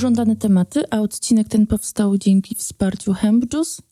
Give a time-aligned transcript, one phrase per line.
[0.00, 3.44] pożądane tematy, a odcinek ten powstał dzięki wsparciu Hemp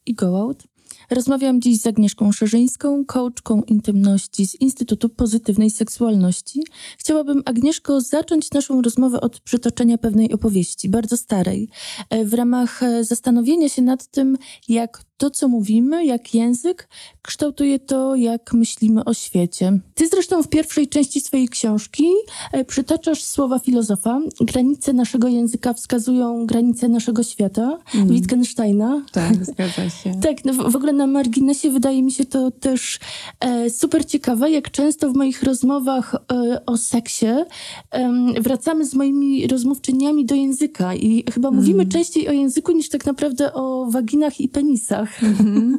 [0.07, 0.63] i Go Out.
[1.11, 6.63] Rozmawiam dziś z Agnieszką Szerzyńską, coachką intymności z Instytutu Pozytywnej Seksualności.
[6.99, 11.69] Chciałabym, Agnieszko, zacząć naszą rozmowę od przytoczenia pewnej opowieści, bardzo starej,
[12.11, 14.39] e, w ramach e, zastanowienia się nad tym,
[14.69, 16.89] jak to, co mówimy, jak język,
[17.23, 19.79] kształtuje to, jak myślimy o świecie.
[19.95, 22.05] Ty zresztą w pierwszej części swojej książki
[22.53, 24.21] e, przytaczasz słowa filozofa.
[24.41, 28.09] Granice naszego języka wskazują granice naszego świata, mm.
[28.09, 29.03] Wittgensteina.
[29.13, 30.15] Tak, zgadza się.
[30.25, 32.99] tak, no w, w, ogóle na marginesie wydaje mi się to też
[33.41, 39.47] e, super ciekawe, jak często w moich rozmowach e, o seksie e, wracamy z moimi
[39.47, 41.61] rozmówczyniami do języka i chyba mm.
[41.61, 45.08] mówimy częściej o języku niż tak naprawdę o waginach i penisach.
[45.23, 45.79] Mhm.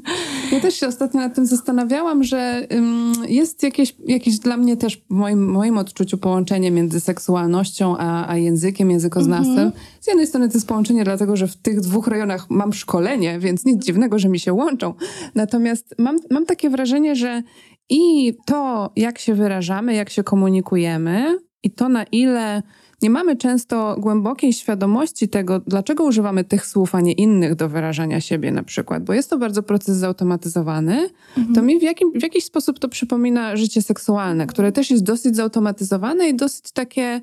[0.52, 2.68] Ja też się ostatnio nad tym zastanawiałam, że
[3.28, 8.38] jest jakieś, jakieś dla mnie też w moim, moim odczuciu połączenie między seksualnością a, a
[8.38, 9.66] językiem, językoznawstwem.
[9.66, 9.84] Mhm.
[10.02, 13.66] Z jednej strony to jest połączenie dlatego, że w tych dwóch rejonach mam szkolenie, więc
[13.66, 14.94] nic dziwnego, że mi się łączą.
[15.36, 17.44] Natomiast mam, mam takie wrażenie, że
[17.90, 22.64] i to, jak się wyrażamy, jak się komunikujemy, i to, na ile
[23.02, 28.22] nie mamy często głębokiej świadomości tego, dlaczego używamy tych słów, a nie innych do wyrażania
[28.22, 31.56] siebie na przykład, bo jest to bardzo proces zautomatyzowany, mhm.
[31.56, 35.36] to mi w, jakim, w jakiś sposób to przypomina życie seksualne, które też jest dosyć
[35.36, 37.22] zautomatyzowane i dosyć takie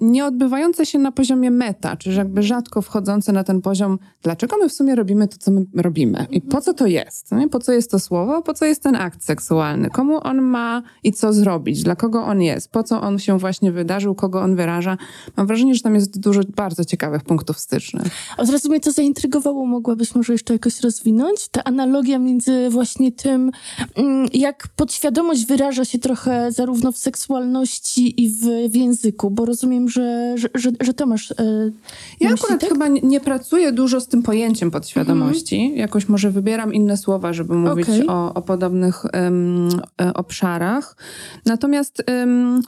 [0.00, 4.68] nie odbywające się na poziomie meta, czyli jakby rzadko wchodzące na ten poziom, dlaczego my
[4.68, 7.48] w sumie robimy to, co my robimy i po co to jest, nie?
[7.48, 11.12] po co jest to słowo, po co jest ten akt seksualny, komu on ma i
[11.12, 14.96] co zrobić, dla kogo on jest, po co on się właśnie wydarzył, kogo on wyraża.
[15.36, 18.06] Mam wrażenie, że tam jest dużo bardzo ciekawych punktów stycznych.
[18.38, 21.48] Od razu mnie to zaintrygowało, mogłabyś może jeszcze jakoś rozwinąć?
[21.48, 23.50] Ta analogia między właśnie tym,
[23.94, 29.88] mm, jak podświadomość wyraża się trochę zarówno w seksualności i w, w języku, bo rozumiem,
[29.88, 31.30] że, że, że, że to masz.
[31.30, 31.34] E,
[32.20, 32.70] ja akurat tak?
[32.70, 35.56] chyba nie, pracuję dużo z tym pojęciem podświadomości.
[35.56, 35.78] Mhm.
[35.78, 38.06] Jakoś może wybieram inne słowa, żeby mówić okay.
[38.06, 39.68] o, o podobnych um,
[40.14, 40.96] obszarach.
[41.46, 42.62] Natomiast um,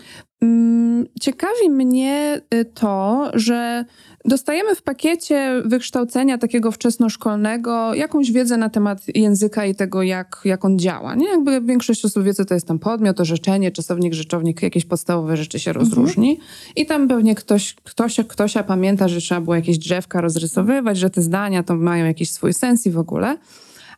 [1.20, 3.84] ciekawi mnie y, to, że
[4.26, 10.64] Dostajemy w pakiecie wykształcenia takiego wczesnoszkolnego jakąś wiedzę na temat języka i tego, jak, jak
[10.64, 11.14] on działa.
[11.14, 11.28] Nie?
[11.28, 15.58] Jakby większość osób wie, co to jest tam podmiot, orzeczenie, czasownik, rzeczownik, jakieś podstawowe rzeczy
[15.58, 15.86] się mhm.
[15.86, 16.38] rozróżni.
[16.76, 21.22] I tam pewnie ktoś, ktoś, ktoś pamięta, że trzeba było jakieś drzewka rozrysowywać, że te
[21.22, 23.38] zdania to mają jakiś swój sens i w ogóle.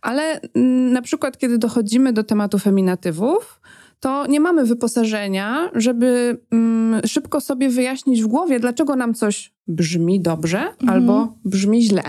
[0.03, 3.61] Ale mm, na przykład, kiedy dochodzimy do tematu feminatywów,
[4.01, 10.21] to nie mamy wyposażenia, żeby mm, szybko sobie wyjaśnić w głowie, dlaczego nam coś brzmi
[10.21, 10.89] dobrze mhm.
[10.89, 12.03] albo brzmi źle.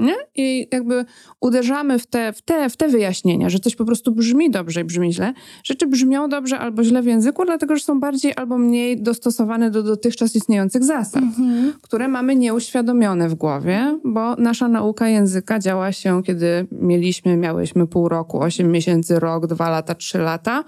[0.00, 0.14] Nie?
[0.36, 1.04] I jakby
[1.40, 4.84] uderzamy w te, w, te, w te wyjaśnienia, że coś po prostu brzmi dobrze i
[4.84, 5.32] brzmi źle.
[5.64, 9.82] Rzeczy brzmią dobrze albo źle w języku, dlatego że są bardziej albo mniej dostosowane do
[9.82, 11.72] dotychczas istniejących zasad, mhm.
[11.82, 18.08] które mamy nieuświadomione w głowie, bo nasza nauka języka działa się, kiedy mieliśmy, miałyśmy pół
[18.08, 20.64] roku, osiem miesięcy, rok, dwa lata, trzy lata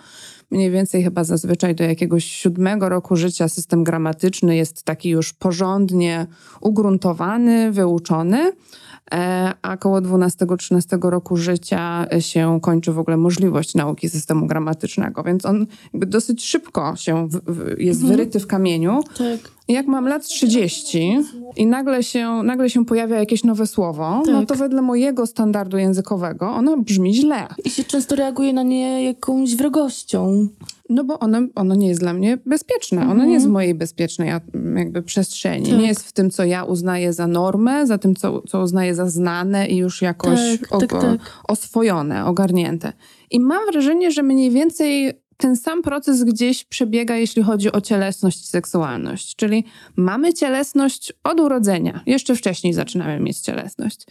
[0.52, 6.26] mniej więcej chyba zazwyczaj do jakiegoś siódmego roku życia system gramatyczny jest taki już porządnie
[6.60, 8.52] ugruntowany, wyuczony.
[9.12, 15.46] E, a około 12-13 roku życia się kończy w ogóle możliwość nauki systemu gramatycznego, więc
[15.46, 18.16] on jakby dosyć szybko się w, w, jest mhm.
[18.16, 19.00] wyryty w kamieniu.
[19.18, 19.52] Tak.
[19.68, 21.18] Jak mam lat 30
[21.56, 24.34] i nagle się, nagle się pojawia jakieś nowe słowo, tak.
[24.34, 27.46] no to wedle mojego standardu językowego ono brzmi źle.
[27.64, 30.48] I się często reaguje na nie jakąś wrogością.
[30.88, 33.00] No bo ono, ono nie jest dla mnie bezpieczne.
[33.00, 33.16] Mhm.
[33.16, 34.32] Ono nie jest w mojej bezpiecznej
[34.76, 35.70] jakby przestrzeni.
[35.70, 35.78] Tak.
[35.78, 39.10] Nie jest w tym, co ja uznaję za normę, za tym, co, co uznaję za
[39.10, 40.40] znane i już jakoś
[40.70, 41.20] tak, tak, tak.
[41.48, 42.92] oswojone, ogarnięte.
[43.30, 48.42] I mam wrażenie, że mniej więcej ten sam proces gdzieś przebiega, jeśli chodzi o cielesność
[48.42, 49.36] i seksualność.
[49.36, 49.64] Czyli
[49.96, 52.00] mamy cielesność od urodzenia.
[52.06, 54.06] Jeszcze wcześniej zaczynamy mieć cielesność.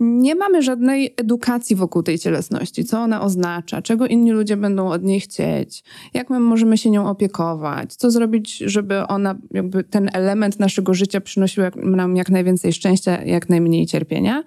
[0.00, 2.84] Nie mamy żadnej edukacji wokół tej cielesności.
[2.84, 3.82] Co ona oznacza?
[3.82, 5.84] Czego inni ludzie będą od niej chcieć?
[6.14, 7.94] Jak my możemy się nią opiekować?
[7.94, 13.48] Co zrobić, żeby ona, jakby ten element naszego życia przynosił nam jak najwięcej szczęścia, jak
[13.48, 14.44] najmniej cierpienia?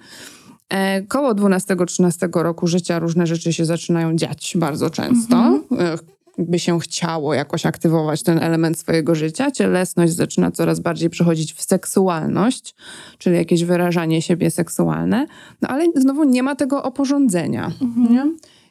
[0.69, 5.35] E, koło 12-13 roku życia różne rzeczy się zaczynają dziać bardzo często.
[5.37, 5.97] Mhm.
[6.37, 9.51] By się chciało jakoś aktywować ten element swojego życia.
[9.51, 12.75] Cielesność zaczyna coraz bardziej przechodzić w seksualność,
[13.17, 15.25] czyli jakieś wyrażanie siebie seksualne.
[15.61, 17.71] No ale znowu nie ma tego oporządzenia.
[17.81, 18.13] Mhm.
[18.13, 18.25] Nie?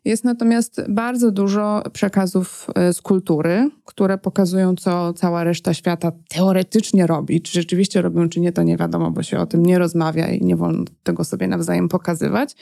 [0.04, 7.06] Jest natomiast bardzo dużo przekazów e, z kultury, które pokazują, co cała reszta świata teoretycznie
[7.06, 7.42] robi.
[7.42, 10.44] Czy rzeczywiście robią, czy nie, to nie wiadomo, bo się o tym nie rozmawia i
[10.44, 12.56] nie wolno tego sobie nawzajem pokazywać.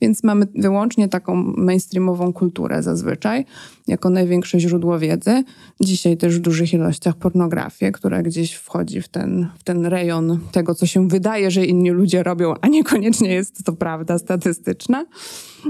[0.00, 3.44] Więc mamy wyłącznie taką mainstreamową kulturę zazwyczaj,
[3.88, 5.44] jako największe źródło wiedzy.
[5.80, 10.74] Dzisiaj też w dużych ilościach pornografię, która gdzieś wchodzi w ten, w ten rejon tego,
[10.74, 15.04] co się wydaje, że inni ludzie robią, a niekoniecznie jest to prawda statystyczna.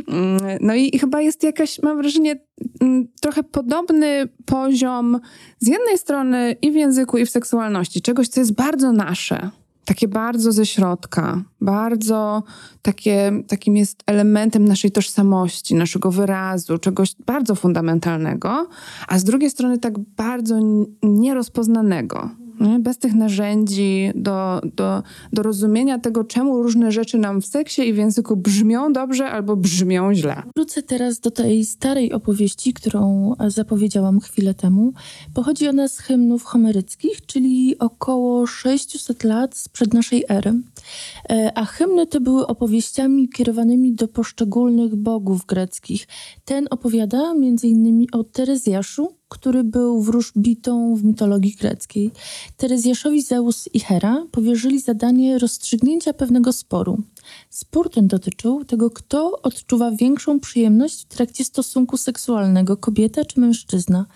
[0.08, 2.40] Mm, no i chyba jest jakaś, mam wrażenie,
[2.80, 5.20] mm, trochę podobny poziom
[5.58, 9.50] z jednej strony i w języku, i w seksualności, czegoś, co jest bardzo nasze
[9.84, 12.42] takie bardzo ze środka, bardzo
[12.82, 18.68] takie, takim jest elementem naszej tożsamości, naszego wyrazu, czegoś bardzo fundamentalnego,
[19.08, 20.58] a z drugiej strony tak bardzo
[21.02, 22.30] nierozpoznanego
[22.80, 27.92] bez tych narzędzi do, do, do rozumienia tego, czemu różne rzeczy nam w seksie i
[27.92, 30.42] w języku brzmią dobrze albo brzmią źle.
[30.56, 34.92] Wrócę teraz do tej starej opowieści, którą zapowiedziałam chwilę temu.
[35.34, 40.54] Pochodzi ona z hymnów homeryckich, czyli około 600 lat sprzed naszej ery.
[41.30, 46.06] E, a hymny te były opowieściami kierowanymi do poszczególnych bogów greckich.
[46.44, 48.06] Ten opowiada m.in.
[48.12, 52.10] o Terezjaszu, który był wróżbitą w mitologii greckiej.
[52.56, 57.02] Terezjaszowi Zeus i Hera powierzyli zadanie rozstrzygnięcia pewnego sporu.
[57.50, 64.06] Spór ten dotyczył tego, kto odczuwa większą przyjemność w trakcie stosunku seksualnego, kobieta czy mężczyzna.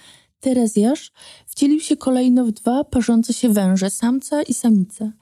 [0.41, 1.13] Terezjasz
[1.47, 5.13] wcielił się kolejno w dwa parzące się węże, samca i samica.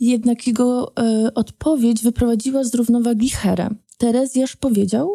[0.00, 3.68] Jednak jego e, odpowiedź wyprowadziła z równowagi Herę.
[3.98, 5.10] Terezjasz powiedział,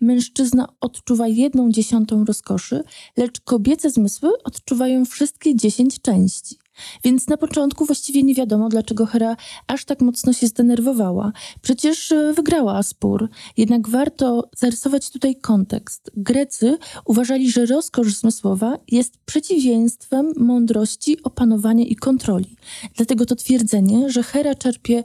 [0.00, 2.82] Mężczyzna odczuwa jedną dziesiątą rozkoszy,
[3.16, 6.58] lecz kobiece zmysły odczuwają wszystkie dziesięć części.
[7.04, 11.32] Więc na początku właściwie nie wiadomo, dlaczego Hera aż tak mocno się zdenerwowała.
[11.62, 13.28] Przecież e, wygrała spór.
[13.56, 16.10] Jednak warto zarysować tutaj kontekst.
[16.16, 22.56] Grecy uważali, że rozkosz zmysłowa jest przeciwieństwem mądrości, opanowania i kontroli.
[22.96, 25.02] Dlatego to twierdzenie, że Hera czerpie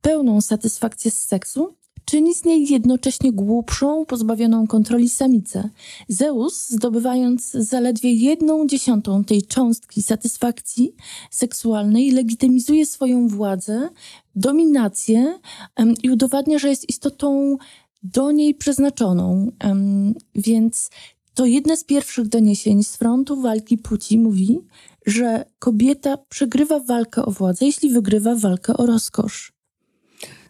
[0.00, 1.77] pełną satysfakcję z seksu,
[2.08, 5.70] czyni z niej jednocześnie głupszą, pozbawioną kontroli samicę.
[6.08, 10.94] Zeus, zdobywając zaledwie jedną dziesiątą tej cząstki satysfakcji
[11.30, 13.88] seksualnej, legitymizuje swoją władzę,
[14.34, 15.38] dominację
[15.76, 17.56] um, i udowadnia, że jest istotą
[18.02, 19.52] do niej przeznaczoną.
[19.64, 20.90] Um, więc
[21.34, 24.60] to jedne z pierwszych doniesień z frontu walki płci mówi,
[25.06, 29.57] że kobieta przegrywa walkę o władzę, jeśli wygrywa walkę o rozkosz.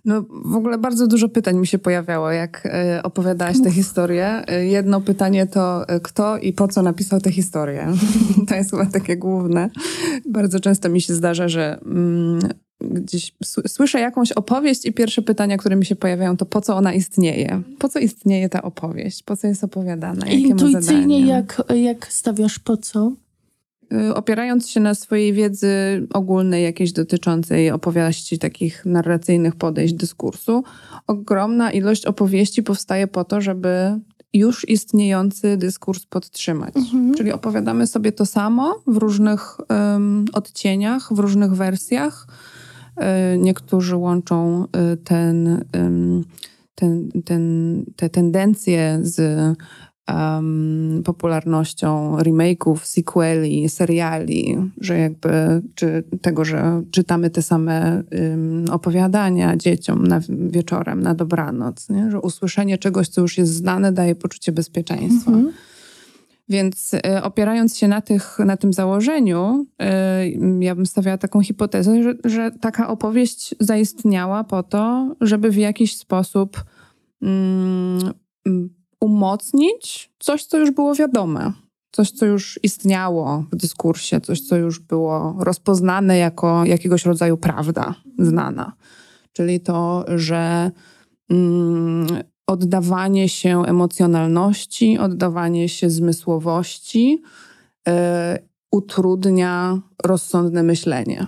[0.08, 4.42] No w ogóle bardzo dużo pytań mi się pojawiało, jak e, opowiadałaś tę historię.
[4.46, 7.92] E, jedno pytanie to e, kto i po co napisał tę historię.
[8.48, 9.70] to jest chyba takie główne.
[10.28, 12.40] Bardzo często mi się zdarza, że mm,
[12.80, 13.34] gdzieś
[13.66, 17.62] słyszę jakąś opowieść i pierwsze pytania, które mi się pojawiają, to po co ona istnieje?
[17.78, 19.22] Po co istnieje ta opowieść?
[19.22, 20.26] Po co jest opowiadana?
[20.26, 23.12] Jakie Intuicyjnie jak, jak stawiasz po co?
[23.92, 25.68] Y, opierając się na swojej wiedzy
[26.12, 30.64] ogólnej, jakiejś dotyczącej opowieści, takich narracyjnych podejść dyskursu,
[31.06, 34.00] ogromna ilość opowieści powstaje po to, żeby
[34.32, 36.76] już istniejący dyskurs podtrzymać.
[36.76, 37.14] Mhm.
[37.14, 42.26] Czyli opowiadamy sobie to samo w różnych um, odcieniach, w różnych wersjach.
[43.34, 45.64] Y, niektórzy łączą y, ten,
[46.74, 49.56] ten, ten, te tendencje z
[50.08, 59.56] um, popularnością remake'ów, sequeli, seriali, że jakby czy tego, że czytamy te same um, opowiadania
[59.56, 62.10] dzieciom na, wieczorem, na dobranoc, nie?
[62.10, 65.30] że usłyszenie czegoś, co już jest znane, daje poczucie bezpieczeństwa.
[65.30, 65.52] Mhm.
[66.48, 72.02] Więc y, opierając się na, tych, na tym założeniu, y, ja bym stawiała taką hipotezę,
[72.02, 76.64] że, że taka opowieść zaistniała po to, żeby w jakiś sposób
[77.22, 78.12] mm,
[79.00, 81.52] umocnić coś, co już było wiadome,
[81.92, 87.94] coś, co już istniało w dyskursie, coś, co już było rozpoznane jako jakiegoś rodzaju prawda
[88.18, 88.72] znana.
[89.32, 90.70] Czyli to, że
[91.30, 92.06] mm,
[92.46, 97.22] oddawanie się emocjonalności, oddawanie się zmysłowości
[97.88, 97.92] y,
[98.72, 101.26] utrudnia rozsądne myślenie.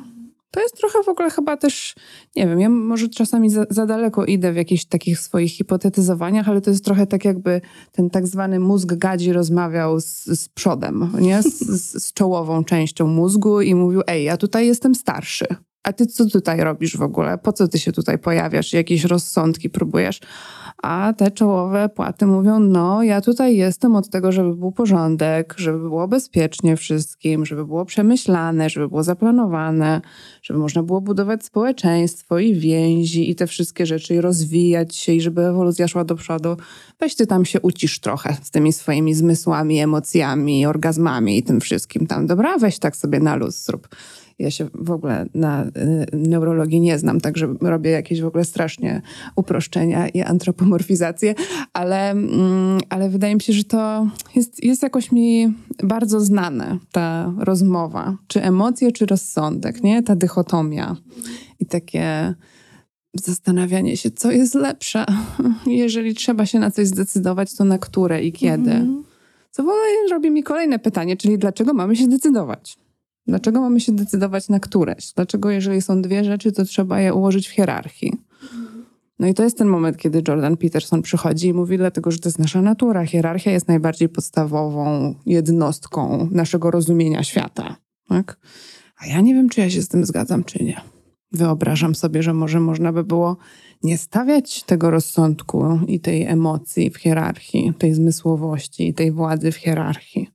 [0.51, 1.95] To jest trochę w ogóle chyba też,
[2.37, 6.61] nie wiem, ja może czasami za, za, daleko idę w jakichś takich swoich hipotetyzowaniach, ale
[6.61, 7.61] to jest trochę tak jakby
[7.93, 11.43] ten tak zwany mózg gadzi rozmawiał z, z przodem, nie?
[11.43, 15.47] Z, z, z czołową częścią mózgu i mówił, ej, ja tutaj jestem starszy,
[15.83, 17.39] a ty co tutaj robisz w ogóle?
[17.39, 18.73] Po co ty się tutaj pojawiasz?
[18.73, 20.21] Jakieś rozsądki próbujesz?
[20.83, 25.79] A te czołowe płaty mówią, no ja tutaj jestem od tego, żeby był porządek, żeby
[25.79, 30.01] było bezpiecznie wszystkim, żeby było przemyślane, żeby było zaplanowane,
[30.43, 35.21] żeby można było budować społeczeństwo i więzi i te wszystkie rzeczy i rozwijać się i
[35.21, 36.57] żeby ewolucja szła do przodu.
[37.01, 42.07] Weź ty tam się ucisz trochę z tymi swoimi zmysłami, emocjami, orgazmami i tym wszystkim
[42.07, 42.27] tam.
[42.27, 43.89] Dobra, weź tak sobie na luz zrób.
[44.41, 45.71] Ja się w ogóle na y,
[46.13, 49.03] neurologii nie znam, także robię jakieś w ogóle strasznie
[49.37, 51.35] uproszczenia i antropomorfizacje,
[51.73, 55.55] ale, mm, ale wydaje mi się, że to jest, jest jakoś mi
[55.85, 58.17] bardzo znane, ta rozmowa.
[58.27, 60.03] Czy emocje, czy rozsądek, nie?
[60.03, 60.97] Ta dychotomia
[61.59, 62.35] i takie
[63.15, 65.07] zastanawianie się, co jest lepsze.
[65.67, 68.71] Jeżeli trzeba się na coś zdecydować, to na które i kiedy.
[68.71, 69.05] Mhm.
[69.51, 72.79] Co w ogóle robi mi kolejne pytanie, czyli dlaczego mamy się decydować?
[73.31, 75.13] Dlaczego mamy się decydować na któreś?
[75.13, 78.13] Dlaczego, jeżeli są dwie rzeczy, to trzeba je ułożyć w hierarchii?
[79.19, 82.29] No i to jest ten moment, kiedy Jordan Peterson przychodzi i mówi, dlatego że to
[82.29, 83.07] jest nasza natura.
[83.07, 87.77] Hierarchia jest najbardziej podstawową jednostką naszego rozumienia świata.
[88.09, 88.39] Tak?
[88.97, 90.81] A ja nie wiem, czy ja się z tym zgadzam, czy nie.
[91.33, 93.37] Wyobrażam sobie, że może można by było
[93.83, 99.57] nie stawiać tego rozsądku i tej emocji w hierarchii, tej zmysłowości i tej władzy w
[99.57, 100.31] hierarchii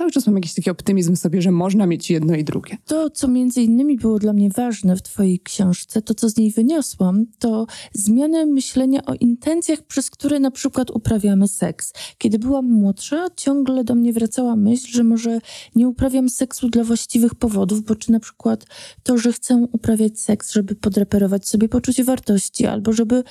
[0.00, 2.76] cały czas mam jakiś taki optymizm sobie, że można mieć jedno i drugie.
[2.86, 6.50] To, co między innymi było dla mnie ważne w twojej książce, to co z niej
[6.50, 11.92] wyniosłam, to zmianę myślenia o intencjach, przez które na przykład uprawiamy seks.
[12.18, 15.40] Kiedy byłam młodsza, ciągle do mnie wracała myśl, że może
[15.74, 18.66] nie uprawiam seksu dla właściwych powodów, bo czy na przykład
[19.02, 23.24] to, że chcę uprawiać seks, żeby podreperować sobie poczucie wartości, albo żeby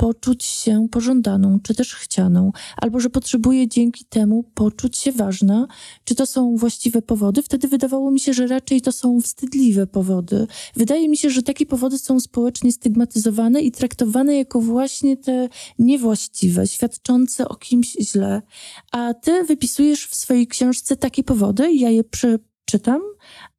[0.00, 5.66] poczuć się pożądaną, czy też chcianą, albo że potrzebuję dzięki temu poczuć się ważna,
[6.04, 10.46] czy to są właściwe powody, wtedy wydawało mi się, że raczej to są wstydliwe powody.
[10.76, 16.66] Wydaje mi się, że takie powody są społecznie stygmatyzowane i traktowane jako właśnie te niewłaściwe,
[16.66, 18.42] świadczące o kimś źle.
[18.92, 23.00] A ty wypisujesz w swojej książce takie powody, ja je przeczytam,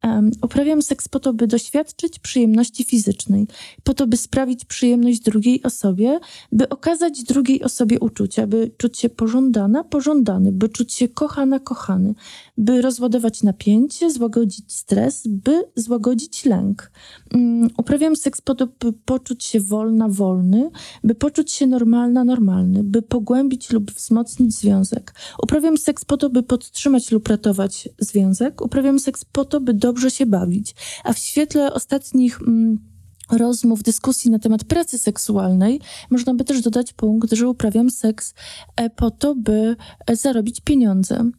[0.03, 3.48] Um, uprawiam seks po to, by doświadczyć przyjemności fizycznej,
[3.84, 6.20] po to, by sprawić przyjemność drugiej osobie,
[6.51, 12.15] by okazać drugiej osobie uczucia, by czuć się pożądana, pożądany, by czuć się kochana, kochany,
[12.58, 16.91] by rozładować napięcie, złagodzić stres, by złagodzić lęk.
[17.34, 20.72] Um, uprawiam seks po to, by poczuć się wolna, wolny,
[21.04, 25.14] by poczuć się normalna, normalny, by pogłębić lub wzmocnić związek.
[25.44, 28.62] Uprawiam seks po to, by podtrzymać lub ratować związek.
[28.62, 30.76] Uprawiam seks po to, by do dobrze się bawić.
[31.04, 32.80] A w świetle ostatnich mm,
[33.32, 38.34] rozmów, dyskusji na temat pracy seksualnej, można by też dodać punkt, że uprawiam seks
[38.76, 39.76] e, po to, by
[40.08, 41.32] e, zarobić pieniądze.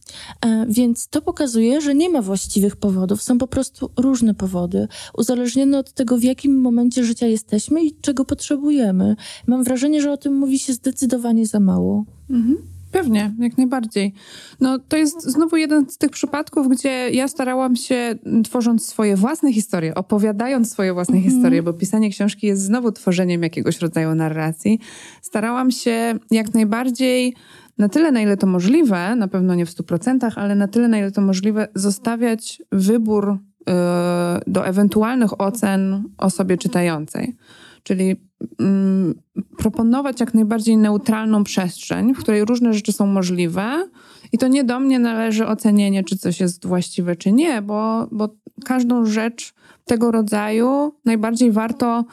[0.46, 5.78] E, więc to pokazuje, że nie ma właściwych powodów, są po prostu różne powody, uzależnione
[5.78, 9.16] od tego, w jakim momencie życia jesteśmy i czego potrzebujemy.
[9.46, 12.04] Mam wrażenie, że o tym mówi się zdecydowanie za mało.
[12.30, 12.72] Mhm.
[12.92, 14.12] Pewnie, jak najbardziej.
[14.60, 19.52] No to jest znowu jeden z tych przypadków, gdzie ja starałam się, tworząc swoje własne
[19.52, 21.32] historie, opowiadając swoje własne mm -hmm.
[21.32, 24.78] historie, bo pisanie książki jest znowu tworzeniem jakiegoś rodzaju narracji,
[25.22, 27.34] starałam się jak najbardziej
[27.78, 30.88] na tyle, na ile to możliwe, na pewno nie w stu procentach, ale na tyle,
[30.88, 33.28] na ile to możliwe, zostawiać wybór
[33.66, 33.74] yy,
[34.46, 37.36] do ewentualnych ocen osobie czytającej.
[37.82, 38.16] Czyli
[38.60, 39.14] mm,
[39.58, 43.88] proponować jak najbardziej neutralną przestrzeń, w której różne rzeczy są możliwe.
[44.32, 48.28] I to nie do mnie należy ocenienie, czy coś jest właściwe, czy nie, bo, bo
[48.64, 52.04] każdą rzecz tego rodzaju najbardziej warto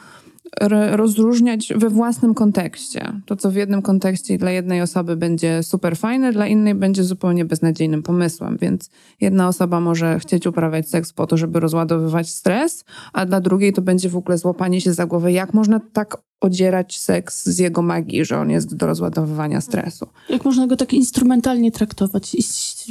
[0.90, 3.12] rozróżniać we własnym kontekście.
[3.26, 7.44] To, co w jednym kontekście dla jednej osoby będzie super fajne, dla innej będzie zupełnie
[7.44, 8.56] beznadziejnym pomysłem.
[8.60, 8.90] Więc
[9.20, 13.82] jedna osoba może chcieć uprawiać seks po to, żeby rozładowywać stres, a dla drugiej to
[13.82, 18.24] będzie w ogóle złapanie się za głowę, jak można tak odzierać seks z jego magii,
[18.24, 20.06] że on jest do rozładowywania stresu.
[20.28, 22.36] Jak można go tak instrumentalnie traktować,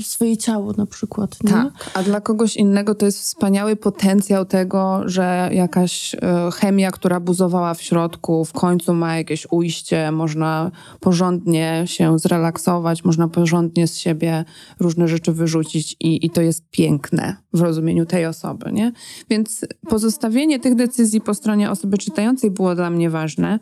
[0.04, 1.44] swoje ciało na przykład.
[1.44, 1.50] Nie?
[1.50, 6.20] Tak, a dla kogoś innego to jest wspaniały potencjał tego, że jakaś e,
[6.54, 13.28] chemia, która buzowała w środku, w końcu ma jakieś ujście, można porządnie się zrelaksować, można
[13.28, 14.46] porządnie z siebie
[14.80, 18.92] różne rzeczy wyrzucić i, i to jest piękne w rozumieniu tej osoby, nie?
[19.30, 23.60] Więc pozostawienie tych decyzji po stronie osoby czytającej było dla mnie ważne né?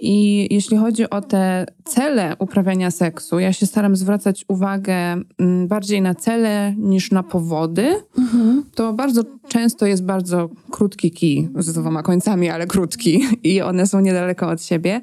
[0.00, 4.94] I jeśli chodzi o te cele uprawiania seksu, ja się staram zwracać uwagę
[5.38, 8.02] mm, bardziej na cele niż na powody.
[8.18, 8.64] Mhm.
[8.74, 14.00] To bardzo często jest bardzo krótki kij z dwoma końcami, ale krótki i one są
[14.00, 15.00] niedaleko od siebie.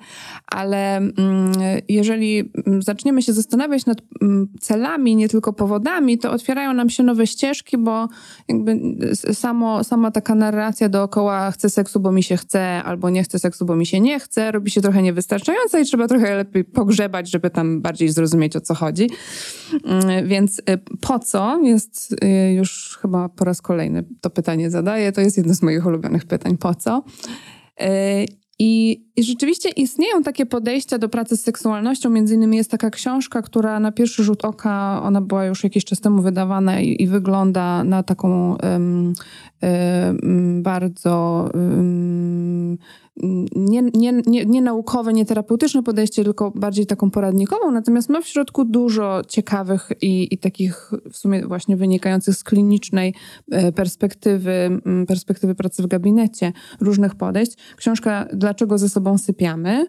[0.48, 1.14] Ale mm,
[1.90, 7.28] jeżeli zaczniemy się zastanawiać nad mm, celami, nie tylko powodami, to otwierają nam się nowe
[7.28, 8.08] ścieżki, bo
[8.48, 8.80] jakby
[9.34, 13.66] samo, sama taka narracja dookoła chcę seksu, bo mi się chce, albo nie chcę seksu,
[13.66, 17.50] bo mi się nie chce, robi się trochę niewystarczająca i trzeba trochę lepiej pogrzebać, żeby
[17.50, 19.10] tam bardziej zrozumieć o co chodzi.
[19.84, 20.64] Mm, więc y,
[21.02, 25.12] po co jest y, już chyba po raz kolejny to pytanie zadaję.
[25.12, 26.58] To jest jedno z moich ulubionych pytań.
[26.58, 27.04] Po co?
[27.82, 27.86] Y,
[28.60, 32.10] I, I, rzeczywiście istnieją takie podejścia do pracy z seksualnością.
[32.10, 36.00] Między innymi jest taka książka, która na pierwszy rzut oka, ona była już jakiś czas
[36.00, 39.14] temu wydawana i, i wygląda na taką um,
[39.62, 42.78] um, bardzo um,
[43.56, 48.28] nie, nie, nie, nie naukowe, nie terapeutyczne podejście, tylko bardziej taką poradnikową, natomiast ma w
[48.28, 53.14] środku dużo ciekawych i, i takich w sumie właśnie wynikających z klinicznej
[53.52, 57.52] e, perspektywy, perspektywy pracy w gabinecie, różnych podejść.
[57.78, 59.88] Książka Dlaczego ze sobą sypiamy?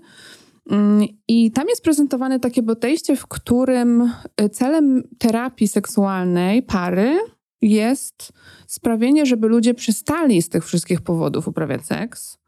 [1.28, 7.18] I tam jest prezentowane takie podejście, w którym e, celem terapii seksualnej pary
[7.62, 8.32] jest
[8.66, 12.38] sprawienie, żeby ludzie przestali z tych wszystkich powodów uprawiać seks,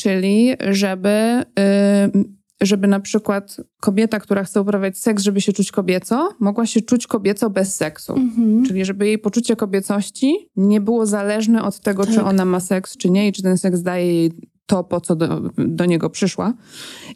[0.00, 1.44] czyli żeby,
[2.18, 2.24] y,
[2.60, 7.06] żeby na przykład kobieta, która chce uprawiać seks, żeby się czuć kobieco, mogła się czuć
[7.06, 8.12] kobieco bez seksu.
[8.12, 8.64] Mhm.
[8.66, 12.14] Czyli żeby jej poczucie kobiecości nie było zależne od tego, tak.
[12.14, 14.32] czy ona ma seks, czy nie, i czy ten seks daje jej
[14.70, 16.54] to, po co do, do niego przyszła.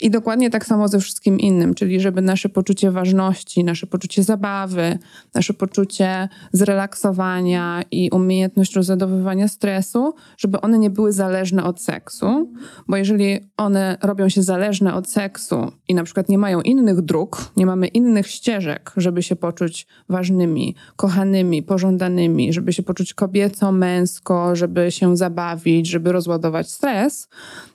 [0.01, 4.99] I dokładnie tak samo ze wszystkim innym, czyli żeby nasze poczucie ważności, nasze poczucie zabawy,
[5.35, 12.53] nasze poczucie zrelaksowania i umiejętność rozładowywania stresu, żeby one nie były zależne od seksu,
[12.89, 17.53] bo jeżeli one robią się zależne od seksu i na przykład nie mają innych dróg,
[17.57, 24.57] nie mamy innych ścieżek, żeby się poczuć ważnymi, kochanymi, pożądanymi, żeby się poczuć kobieco, męsko,
[24.57, 27.29] żeby się zabawić, żeby rozładować stres,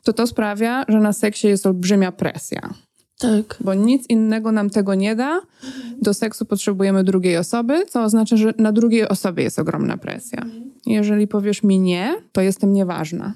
[0.03, 2.73] to to sprawia, że na seksie jest olbrzymia presja.
[3.19, 3.57] Tak.
[3.61, 5.41] Bo nic innego nam tego nie da.
[6.01, 10.45] Do seksu potrzebujemy drugiej osoby, co oznacza, że na drugiej osobie jest ogromna presja.
[10.85, 13.33] Jeżeli powiesz mi nie, to jestem nieważna.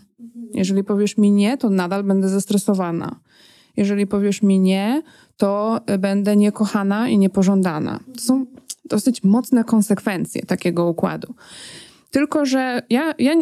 [0.53, 3.19] Jeżeli powiesz mi nie, to nadal będę zestresowana.
[3.77, 5.03] Jeżeli powiesz mi nie,
[5.37, 7.99] to będę niekochana i niepożądana.
[8.15, 8.45] To są
[8.85, 11.33] dosyć mocne konsekwencje takiego układu.
[12.13, 13.33] Tylko, że ja, ja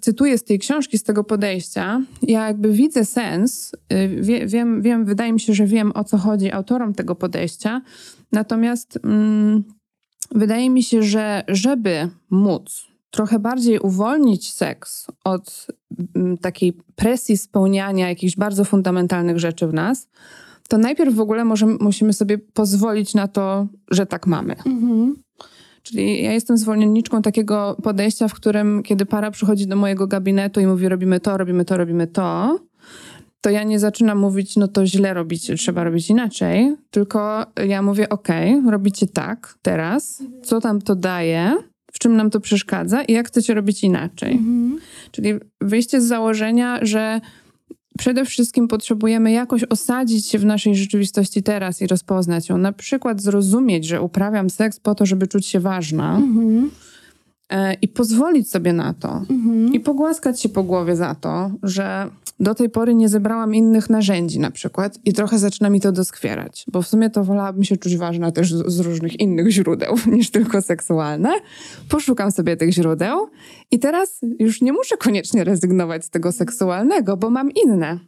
[0.00, 5.04] cytuję z tej książki, z tego podejścia, ja jakby widzę sens, y, wie, wiem, wiem,
[5.04, 7.80] wydaje mi się, że wiem o co chodzi autorom tego podejścia,
[8.32, 9.64] natomiast mm,
[10.30, 15.66] wydaje mi się, że żeby móc trochę bardziej uwolnić seks od
[16.14, 20.08] mm, takiej presji spełniania jakichś bardzo fundamentalnych rzeczy w nas,
[20.68, 21.44] to najpierw w ogóle
[21.80, 24.56] musimy sobie pozwolić na to, że tak mamy.
[24.66, 25.16] Mhm.
[25.82, 30.66] Czyli ja jestem zwolenniczką takiego podejścia, w którym kiedy para przychodzi do mojego gabinetu i
[30.66, 32.58] mówi robimy to, robimy to, robimy to,
[33.40, 38.08] to ja nie zaczynam mówić, no to źle robić, trzeba robić inaczej, tylko ja mówię,
[38.08, 38.28] ok,
[38.70, 41.54] robicie tak teraz, co tam to daje,
[41.92, 44.32] w czym nam to przeszkadza i jak chcecie robić inaczej.
[44.32, 44.78] Mhm.
[45.10, 47.20] Czyli wyjście z założenia, że
[47.98, 52.58] przede wszystkim potrzebujemy jakoś osadzić się w naszej rzeczywistości teraz i rozpoznać ją.
[52.58, 56.16] Na przykład zrozumieć, że uprawiam seks po to, żeby czuć się ważna.
[56.16, 56.70] Mhm.
[57.82, 59.08] I pozwolić sobie na to.
[59.30, 59.72] Mhm.
[59.72, 64.38] I pogłaskać się po głowie za to, że do tej pory nie zebrałam innych narzędzi
[64.40, 67.96] na przykład i trochę zaczyna mi to doskwierać, bo w sumie to wolałabym się czuć
[67.96, 71.30] ważna też z, z różnych innych źródeł niż tylko seksualne.
[71.88, 73.28] Poszukam sobie tych źródeł
[73.70, 77.98] i teraz już nie muszę koniecznie rezygnować z tego seksualnego, bo mam inne.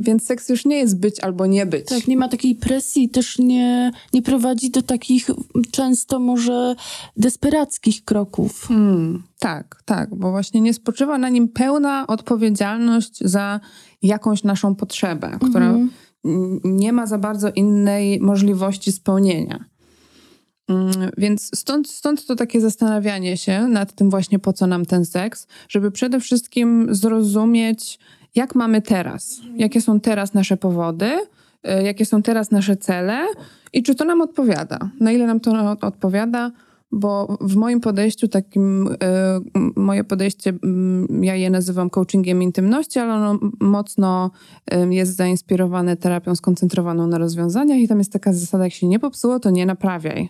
[0.00, 1.86] Więc seks już nie jest być albo nie być.
[1.86, 5.30] Tak, nie ma takiej presji, też nie, nie prowadzi do takich
[5.70, 6.74] często może
[7.16, 8.64] desperackich kroków.
[8.68, 13.60] Hmm, tak, tak, bo właśnie nie spoczywa na nim pełna odpowiedzialność za
[14.02, 15.90] jakąś naszą potrzebę, która mhm.
[16.64, 19.64] nie ma za bardzo innej możliwości spełnienia.
[20.68, 25.04] Mm, więc stąd, stąd to takie zastanawianie się nad tym właśnie, po co nam ten
[25.04, 27.98] seks, żeby przede wszystkim zrozumieć,
[28.34, 31.10] jak mamy teraz, jakie są teraz nasze powody,
[31.80, 33.26] y, jakie są teraz nasze cele?
[33.72, 36.50] I czy to nam odpowiada, na ile nam to odpowiada,
[36.92, 38.96] bo w moim podejściu takim, y,
[39.76, 40.52] moje podejście,
[41.20, 44.30] ja je nazywam coachingiem intymności, ale ono mocno
[44.90, 49.40] jest zainspirowane terapią skoncentrowaną na rozwiązaniach i tam jest taka zasada, jak się nie popsuło,
[49.40, 50.28] to nie naprawiaj.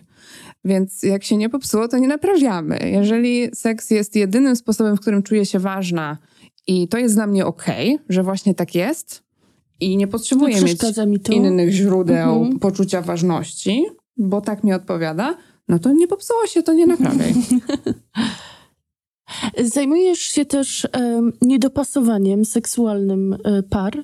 [0.65, 2.79] Więc jak się nie popsuło, to nie naprawiamy.
[2.91, 6.17] Jeżeli seks jest jedynym sposobem, w którym czuję się ważna,
[6.67, 7.65] i to jest dla mnie ok,
[8.09, 9.23] że właśnie tak jest.
[9.79, 10.81] i nie potrzebuję mieć
[11.29, 12.59] innych źródeł mhm.
[12.59, 13.85] poczucia ważności,
[14.17, 17.33] bo tak mi odpowiada, no to nie popsuło się, to nie naprawiaj.
[19.73, 20.87] Zajmujesz się też
[21.41, 24.03] niedopasowaniem seksualnym e, par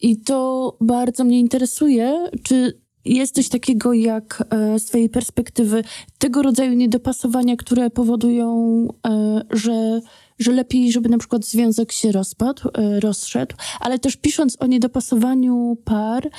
[0.00, 2.30] i to bardzo mnie interesuje.
[2.42, 5.84] Czy jest coś takiego jak e, z Twojej perspektywy
[6.18, 10.00] tego rodzaju niedopasowania, które powodują, e, że
[10.38, 15.76] że lepiej, żeby na przykład związek się rozpadł, e, rozszedł, ale też pisząc o niedopasowaniu
[15.84, 16.30] par,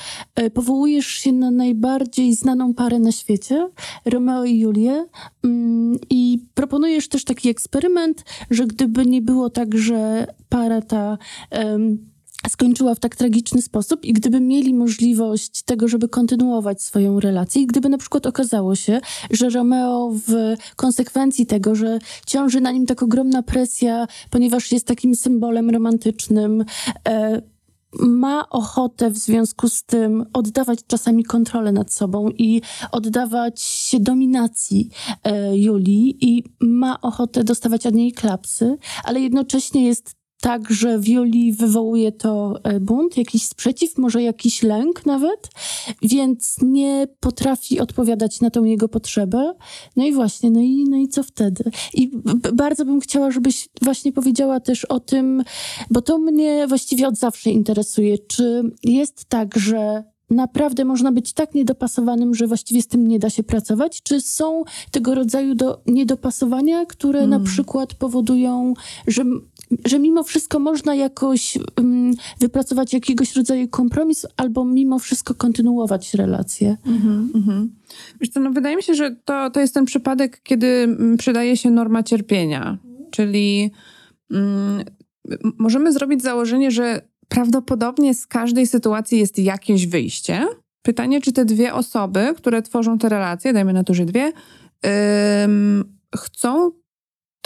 [0.54, 3.68] powołujesz się na najbardziej znaną parę na świecie,
[4.04, 5.06] Romeo i Julię,
[5.44, 11.18] mm, i proponujesz też taki eksperyment, że gdyby nie było tak, że para ta
[12.48, 14.04] skończyła w tak tragiczny sposób?
[14.04, 17.62] I gdyby mieli możliwość tego, żeby kontynuować swoją relację?
[17.62, 20.32] I gdyby na przykład okazało się, że Romeo w
[20.76, 26.64] konsekwencji tego, że ciąży na nim tak ogromna presja, ponieważ jest takim symbolem romantycznym,
[27.08, 27.42] e,
[27.92, 34.88] ma ochotę w związku z tym oddawać czasami kontrolę nad sobą i oddawać się dominacji
[35.24, 41.52] e, Julii i ma ochotę dostawać od niej klapsy, ale jednocześnie jest tak, że Wioli
[41.52, 45.50] wywołuje to e, bunt, jakiś sprzeciw, może jakiś lęk nawet,
[46.02, 49.54] więc nie potrafi odpowiadać na tą jego potrzebę.
[49.96, 51.64] No i właśnie, no i, no i co wtedy?
[51.94, 52.10] I
[52.52, 55.42] bardzo bym chciała, żebyś właśnie powiedziała też o tym,
[55.90, 58.18] bo to mnie właściwie od zawsze interesuje.
[58.18, 63.30] Czy jest tak, że naprawdę można być tak niedopasowanym, że właściwie z tym nie da
[63.30, 64.02] się pracować?
[64.02, 67.44] Czy są tego rodzaju do niedopasowania, które na hmm.
[67.44, 68.74] przykład powodują,
[69.06, 69.24] że
[69.84, 76.76] że mimo wszystko można jakoś um, wypracować jakiegoś rodzaju kompromis, albo mimo wszystko kontynuować relacje.
[76.86, 77.74] Mhm, mhm.
[78.36, 82.02] No wydaje mi się, że to, to jest ten przypadek, kiedy mm, przydaje się norma
[82.02, 82.78] cierpienia.
[83.10, 83.70] Czyli
[84.30, 84.84] um,
[85.58, 90.46] możemy zrobić założenie, że prawdopodobnie z każdej sytuacji jest jakieś wyjście.
[90.82, 94.32] Pytanie, czy te dwie osoby, które tworzą te relacje, dajmy na to, że dwie,
[96.16, 96.70] chcą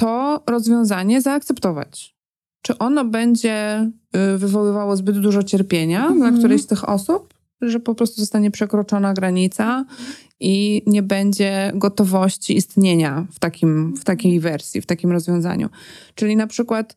[0.02, 2.16] to rozwiązanie zaakceptować.
[2.62, 3.90] Czy ono będzie
[4.34, 6.16] y, wywoływało zbyt dużo cierpienia -hmm.
[6.16, 9.84] dla którejś z tych osób, że po prostu zostanie przekroczona granica
[10.40, 15.68] i nie będzie gotowości istnienia w, takim, w takiej wersji, w takim rozwiązaniu.
[16.14, 16.96] Czyli na przykład,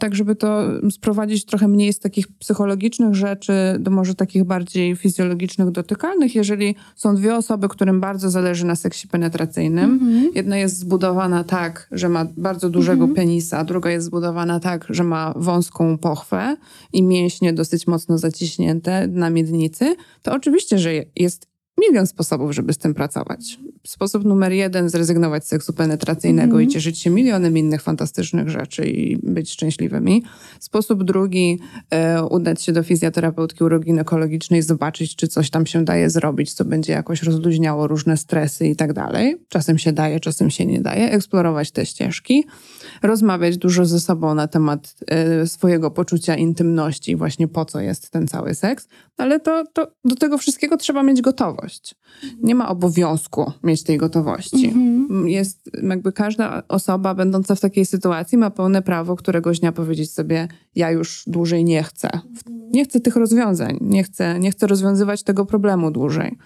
[0.00, 5.70] tak żeby to sprowadzić trochę mniej z takich psychologicznych rzeczy do może takich bardziej fizjologicznych,
[5.70, 9.84] dotykalnych, jeżeli są dwie osoby, którym bardzo zależy na seksie penetracyjnym.
[9.84, 10.28] Mm -hmm.
[10.34, 13.16] Jedna jest zbudowana tak, że ma bardzo dużego mm -hmm.
[13.16, 16.56] penisa, druga jest zbudowana tak, że ma wąską pochwę
[16.92, 22.78] i mięśnie dosyć mocno zaciśnięte na miednicy, to oczywiście, że jest milion sposobów, żeby z
[22.78, 23.58] tym pracować.
[23.86, 26.70] Sposób numer jeden, zrezygnować z seksu penetracyjnego mm -hmm.
[26.70, 30.24] i cieszyć się milionem innych fantastycznych rzeczy i być szczęśliwymi.
[30.60, 31.58] Sposób drugi,
[31.90, 36.92] e, udać się do fizjoterapeutki uroginekologicznej, zobaczyć, czy coś tam się daje zrobić, co będzie
[36.92, 39.36] jakoś rozluźniało różne stresy i tak dalej.
[39.48, 41.10] Czasem się daje, czasem się nie daje.
[41.10, 42.44] Eksplorować te ścieżki
[43.02, 44.94] rozmawiać dużo ze sobą na temat
[45.42, 50.16] y, swojego poczucia intymności, właśnie po co jest ten cały seks, ale to, to do
[50.16, 51.94] tego wszystkiego trzeba mieć gotowość.
[52.42, 54.66] Nie ma obowiązku mieć tej gotowości.
[54.66, 55.28] Mhm.
[55.28, 60.48] Jest jakby każda osoba będąca w takiej sytuacji ma pełne prawo któregoś dnia powiedzieć sobie,
[60.74, 62.10] ja już dłużej nie chcę.
[62.72, 66.38] Nie chcę tych rozwiązań, nie chcę, nie chcę rozwiązywać tego problemu dłużej.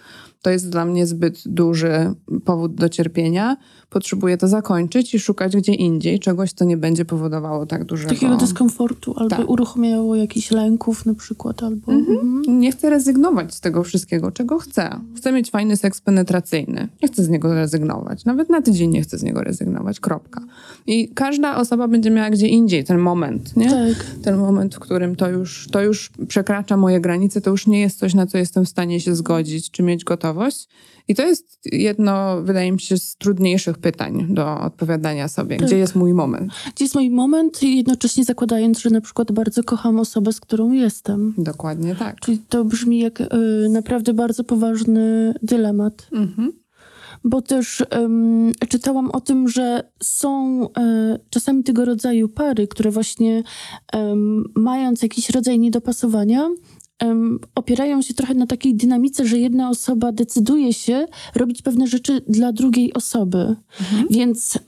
[0.42, 3.56] To jest dla mnie zbyt duży powód do cierpienia
[3.90, 8.14] potrzebuje to zakończyć i szukać gdzie indziej czegoś, co nie będzie powodowało tak dużego...
[8.14, 9.50] Takiego dyskomfortu, albo tak.
[9.50, 11.92] uruchomiało jakichś lęków na przykład, albo...
[11.92, 12.18] Mhm.
[12.18, 12.60] Mhm.
[12.60, 15.00] Nie chcę rezygnować z tego wszystkiego, czego chcę.
[15.16, 16.88] Chcę mieć fajny seks penetracyjny.
[17.02, 18.24] Nie chcę z niego rezygnować.
[18.24, 20.00] Nawet na tydzień nie chcę z niego rezygnować.
[20.00, 20.40] Kropka.
[20.86, 23.70] I każda osoba będzie miała gdzie indziej ten moment, nie?
[23.70, 24.06] Tak.
[24.22, 27.98] Ten moment, w którym to już, to już przekracza moje granice, to już nie jest
[27.98, 30.68] coś, na co jestem w stanie się zgodzić, czy mieć gotowość.
[31.10, 35.56] I to jest jedno, wydaje mi się, z trudniejszych pytań do odpowiadania sobie.
[35.56, 35.78] Gdzie tak.
[35.78, 36.52] jest mój moment?
[36.74, 40.72] Gdzie jest mój moment i jednocześnie zakładając, że na przykład bardzo kocham osobę, z którą
[40.72, 41.34] jestem.
[41.38, 42.20] Dokładnie tak.
[42.20, 43.26] Czyli to brzmi jak y,
[43.70, 46.08] naprawdę bardzo poważny dylemat.
[46.12, 46.52] Mhm.
[47.24, 53.42] Bo też um, czytałam o tym, że są um, czasami tego rodzaju pary, które właśnie
[53.92, 56.48] um, mając jakiś rodzaj niedopasowania,
[57.54, 62.52] opierają się trochę na takiej dynamice, że jedna osoba decyduje się robić pewne rzeczy dla
[62.52, 63.56] drugiej osoby.
[63.80, 64.06] Mhm.
[64.10, 64.58] Więc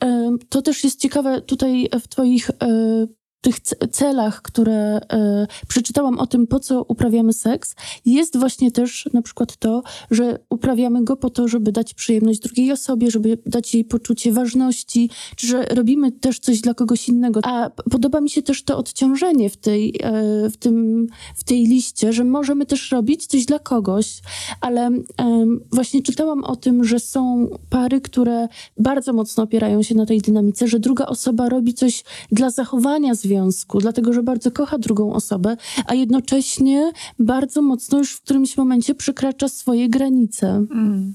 [0.49, 3.09] to też jest ciekawe tutaj w Twoich um,
[3.43, 7.75] tych celach, które e, przeczytałam o tym, po co uprawiamy seks,
[8.05, 12.73] jest właśnie też na przykład to, że uprawiamy go po to, żeby dać przyjemność drugiej
[12.73, 17.41] osobie, żeby dać jej poczucie ważności, czy że robimy też coś dla kogoś innego.
[17.45, 22.13] A podoba mi się też to odciążenie w tej, e, w tym, w tej liście,
[22.13, 24.21] że możemy też robić coś dla kogoś,
[24.61, 30.07] ale e, właśnie czytałam o tym, że są pary, które bardzo mocno opierają się na
[30.07, 34.79] tej dynamice, że druga osoba robi coś dla zachowania związku, związku, dlatego że bardzo kocha
[34.79, 40.47] drugą osobę, a jednocześnie bardzo mocno już w którymś momencie przekracza swoje granice.
[40.49, 41.15] Mm.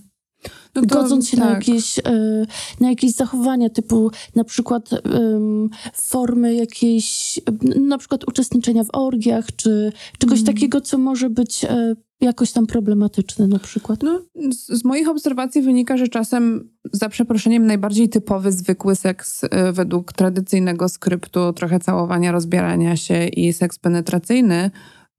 [0.76, 1.46] No to, godząc się tak.
[1.46, 2.46] na, jakieś, e,
[2.80, 7.40] na jakieś zachowania, typu na przykład um, formy jakiejś,
[7.76, 10.46] na przykład uczestniczenia w orgiach, czy czegoś mm.
[10.54, 14.04] takiego, co może być e, jakoś tam problematyczne na przykład?
[14.04, 19.50] No, z, z, moich obserwacji wynika, że czasem za przeproszeniem najbardziej typowy, zwykły seks y,
[19.74, 24.72] według tradycyjnego skryptu, trochę całowania, rozbierania się i seks penetracyjny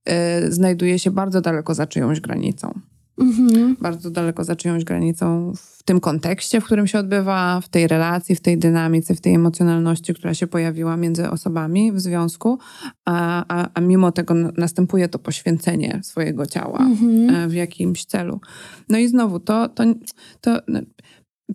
[0.08, 2.80] y, znajduje się bardzo daleko za czyjąś granicą.
[3.18, 3.76] Mhm.
[3.80, 8.34] Bardzo daleko za czyjąś granicą w tym kontekście, w którym się odbywa, w tej relacji,
[8.34, 12.58] w tej dynamice, w tej emocjonalności, która się pojawiła między osobami w związku,
[13.04, 17.30] a, a, a mimo tego następuje to poświęcenie swojego ciała mhm.
[17.30, 18.40] E, w jakimś celu.
[18.88, 19.84] No i znowu, to, to,
[20.40, 20.60] to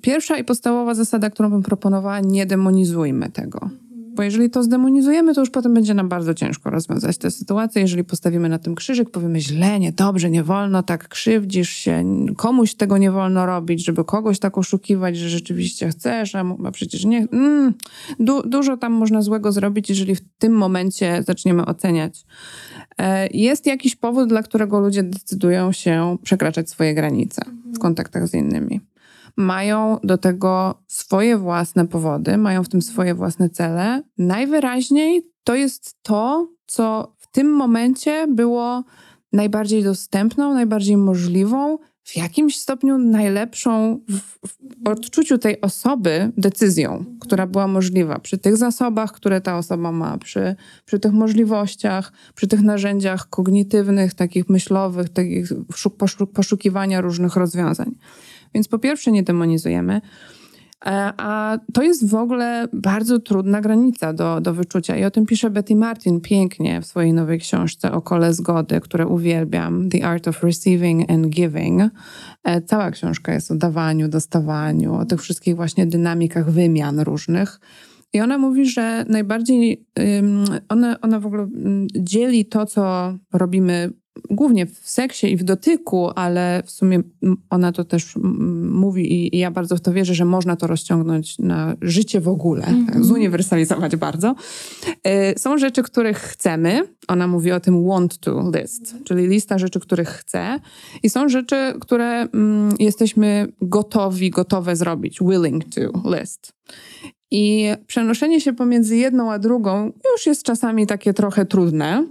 [0.01, 3.69] pierwsza i podstawowa zasada, którą bym proponowała, nie demonizujmy tego.
[4.15, 7.81] Bo jeżeli to zdemonizujemy, to już potem będzie nam bardzo ciężko rozwiązać tę sytuację.
[7.81, 12.05] Jeżeli postawimy na tym krzyżyk, powiemy źle, nie, dobrze, nie wolno, tak krzywdzisz się,
[12.37, 17.05] komuś tego nie wolno robić, żeby kogoś tak oszukiwać, że rzeczywiście chcesz, a, a przecież
[17.05, 17.27] nie.
[17.31, 17.73] Mm,
[18.19, 22.25] du dużo tam można złego zrobić, jeżeli w tym momencie zaczniemy oceniać.
[22.97, 27.41] E, jest jakiś powód, dla którego ludzie decydują się przekraczać swoje granice
[27.75, 28.92] w kontaktach z innymi
[29.37, 34.03] mają do tego swoje własne powody, mają w tym swoje własne cele.
[34.17, 38.83] Najwyraźniej to jest to, co w tym momencie było
[39.33, 47.47] najbardziej dostępną, najbardziej możliwą, w jakimś stopniu najlepszą w, w, odczuciu tej osoby decyzją, która
[47.47, 52.61] była możliwa przy tych zasobach, które ta osoba ma, przy, przy tych możliwościach, przy tych
[52.61, 55.47] narzędziach kognitywnych, takich myślowych, takich
[56.33, 57.95] poszukiwania różnych rozwiązań.
[58.53, 60.01] Więc po pierwsze nie demonizujemy,
[60.85, 64.97] e, a to jest w ogóle bardzo trudna granica do, do wyczucia.
[64.97, 69.07] I o tym pisze Betty Martin pięknie w swojej nowej książce o kole zgody, które
[69.07, 71.81] uwielbiam, The Art of Receiving and Giving.
[72.43, 77.59] E, cała książka jest o dawaniu, dostawaniu, o tych wszystkich właśnie dynamikach wymian różnych.
[78.13, 79.85] I ona mówi, że najbardziej
[80.69, 81.47] ona, ona w ogóle
[81.95, 83.89] dzieli to, co robimy
[84.29, 87.01] głównie w seksie i w dotyku, ale w sumie
[87.49, 88.15] ona to też
[88.71, 92.65] mówi i ja bardzo w to wierzę, że można to rozciągnąć na życie w ogóle,
[92.65, 93.03] mm -hmm.
[93.03, 94.35] zuniwersalizować bardzo.
[95.07, 96.87] Y, są rzeczy, których chcemy.
[97.07, 100.59] Ona mówi o tym want to list, czyli lista rzeczy, których chcę.
[101.03, 105.19] I są rzeczy, które mm, jesteśmy gotowi, gotowe zrobić.
[105.19, 105.81] Willing to
[106.19, 106.53] list.
[107.35, 112.07] I przenoszenie się pomiędzy jedną a drugą już jest czasami takie trochę trudne,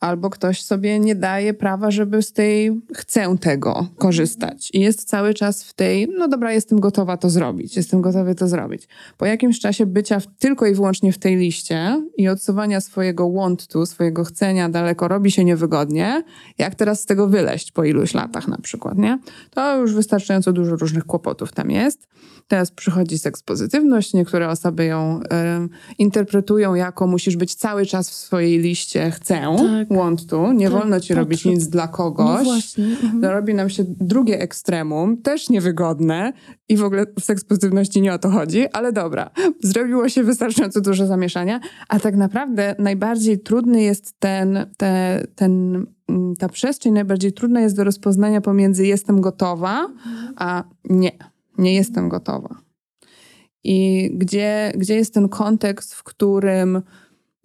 [0.00, 4.70] albo ktoś sobie nie daje prawa, żeby z tej chcę tego korzystać.
[4.72, 8.48] I jest cały czas w tej, no dobra, jestem gotowa to zrobić, jestem gotowy to
[8.48, 8.88] zrobić.
[9.18, 13.66] Po jakimś czasie bycia w, tylko i wyłącznie w tej liście i odsuwania swojego want
[13.66, 16.22] to, swojego chcenia daleko robi się niewygodnie,
[16.58, 19.18] jak teraz z tego wyleść po iluś latach na przykład, nie?
[19.50, 22.08] To już wystarczająco dużo różnych kłopotów tam jest.
[22.50, 25.20] Teraz przychodzi seks pozytywność, niektóre osoby ją
[25.98, 29.98] interpretują jako musisz być cały czas w swojej liście chcę, tak.
[29.98, 32.38] want to, nie tak, wolno ci tak, robić nic dla kogoś.
[32.38, 32.84] No właśnie.
[32.84, 33.24] Mhm.
[33.24, 36.32] Robi nam się drugie ekstremum, też niewygodne
[36.68, 39.30] i w ogóle w seks pozytywności nie o to chodzi, ale dobra,
[39.62, 46.36] zrobiło się wystarczająco dużo zamieszania, a tak naprawdę najbardziej trudny jest ten, te, ten mm,
[46.36, 49.86] ta przestrzeń najbardziej trudna jest do rozpoznania pomiędzy jestem gotowa,
[50.36, 51.10] a nie
[51.58, 52.60] nie jestem gotowa.
[53.64, 56.82] I gdzie, gdzie jest ten kontekst, w którym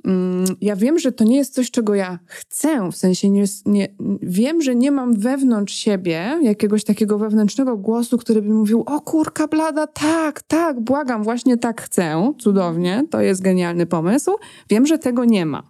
[0.06, 3.88] mm, ja wiem, że to nie jest coś, czego ja chcę, w sensie nie, nie,
[4.22, 9.48] wiem, że nie mam wewnątrz siebie jakiegoś takiego wewnętrznego głosu, który by mówił, o kurka
[9.48, 14.32] blada, tak, tak, błagam, właśnie tak chcę, cudownie, to jest genialny pomysł.
[14.70, 15.64] Wiem, że tego nie ma.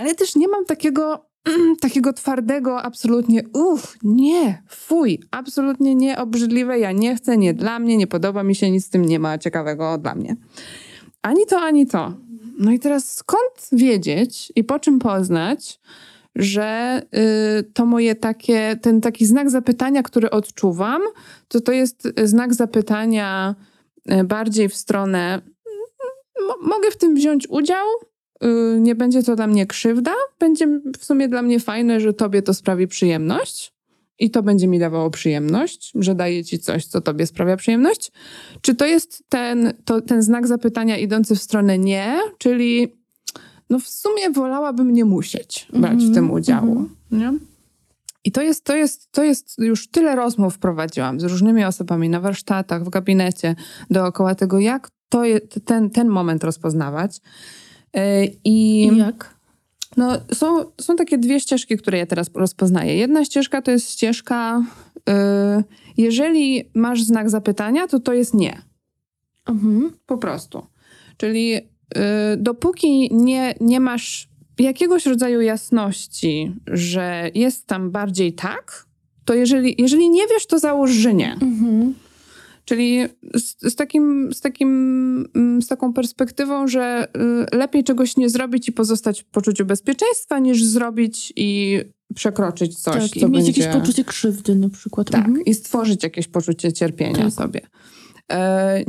[0.00, 1.29] Ale też nie mam takiego
[1.80, 7.96] takiego twardego, absolutnie uff, nie, fuj, absolutnie nie, obrzydliwe, ja nie chcę, nie dla mnie,
[7.96, 10.36] nie podoba mi się, nic z tym nie ma ciekawego dla mnie.
[11.22, 12.12] Ani to, ani to.
[12.58, 15.80] No i teraz skąd wiedzieć i po czym poznać,
[16.36, 17.02] że
[17.58, 21.02] y, to moje takie, ten taki znak zapytania, który odczuwam,
[21.48, 23.54] to to jest znak zapytania
[24.12, 25.42] y, bardziej w stronę
[26.60, 27.86] mogę w tym wziąć udział,
[28.80, 32.54] nie będzie to dla mnie krzywda, będzie w sumie dla mnie fajne, że tobie to
[32.54, 33.72] sprawi przyjemność
[34.18, 38.12] i to będzie mi dawało przyjemność, że daje ci coś, co tobie sprawia przyjemność?
[38.60, 42.96] Czy to jest ten, to, ten znak zapytania idący w stronę nie, czyli
[43.70, 46.72] no w sumie wolałabym nie musieć brać mm -hmm, w tym udziału.
[46.72, 47.32] Mm -hmm.
[47.32, 47.38] nie?
[48.24, 52.20] I to jest, to, jest, to jest, już tyle rozmów prowadziłam z różnymi osobami na
[52.20, 53.54] warsztatach, w gabinecie,
[53.90, 57.20] dookoła tego, jak to je, ten, ten moment rozpoznawać.
[57.94, 59.40] E, I, I jak?
[59.96, 62.96] No, są, są takie dwie ścieżki, które ja teraz rozpoznaję.
[62.96, 64.64] Jedna ścieżka to jest ścieżka,
[65.06, 65.14] yy,
[65.96, 68.62] jeżeli masz znak zapytania, to to jest nie.
[69.46, 69.92] Mhm.
[70.06, 70.66] Po prostu.
[71.16, 71.60] Czyli yy,
[72.38, 78.86] dopóki nie, nie masz jakiegoś rodzaju jasności, że jest tam bardziej tak,
[79.24, 81.32] to jeżeli, jeżeli nie wiesz, to załóż, że nie.
[81.32, 81.94] Mhm.
[82.70, 84.68] Czyli z, z, takim, z, takim,
[85.34, 87.08] mm, z taką perspektywą, że
[87.52, 91.80] y, lepiej czegoś nie zrobić i pozostać w poczuciu bezpieczeństwa, niż zrobić i
[92.14, 93.62] przekroczyć coś, tak, co i mieć będzie...
[93.62, 95.10] jakieś poczucie krzywdy na przykład.
[95.10, 95.44] Tak, mhm.
[95.44, 97.32] i stworzyć jakieś poczucie cierpienia tak.
[97.32, 97.60] sobie.
[98.30, 98.84] E,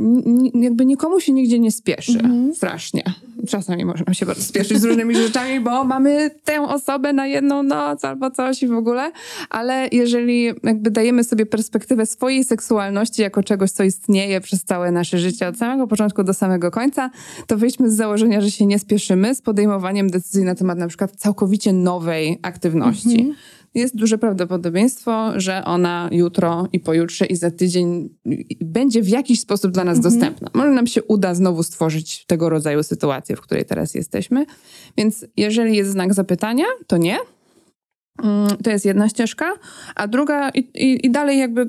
[0.54, 2.18] jakby nikomu się nigdzie nie spieszy.
[2.18, 2.54] Mhm.
[2.54, 3.02] Strasznie.
[3.48, 8.04] Czasami możemy się bardzo spieszyć z różnymi rzeczami, bo mamy tę osobę na jedną noc
[8.04, 9.12] albo coś i w ogóle,
[9.50, 15.18] ale jeżeli jakby dajemy sobie perspektywę swojej seksualności jako czegoś, co istnieje przez całe nasze
[15.18, 17.10] życie od samego początku do samego końca,
[17.46, 21.12] to wyjdźmy z założenia, że się nie spieszymy z podejmowaniem decyzji na temat na przykład
[21.16, 23.20] całkowicie nowej aktywności.
[23.20, 23.34] Mhm
[23.74, 28.08] jest duże prawdopodobieństwo, że ona jutro i pojutrze i za tydzień
[28.60, 30.14] będzie w jakiś sposób dla nas mhm.
[30.14, 30.50] dostępna.
[30.54, 34.46] Może nam się uda znowu stworzyć tego rodzaju sytuację, w której teraz jesteśmy.
[34.96, 37.18] Więc jeżeli jest znak zapytania, to nie.
[38.22, 39.52] Mm, to jest jedna ścieżka,
[39.94, 41.66] a druga i, i, i, dalej jakby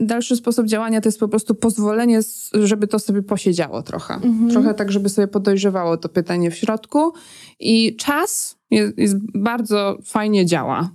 [0.00, 2.20] dalszy sposób działania to jest po prostu pozwolenie,
[2.52, 4.14] żeby to sobie posiedziało trochę.
[4.14, 4.50] Mhm.
[4.50, 7.12] Trochę tak, żeby sobie podejrzewało to pytanie w środku
[7.60, 10.90] i czas jest, jest bardzo fajnie działa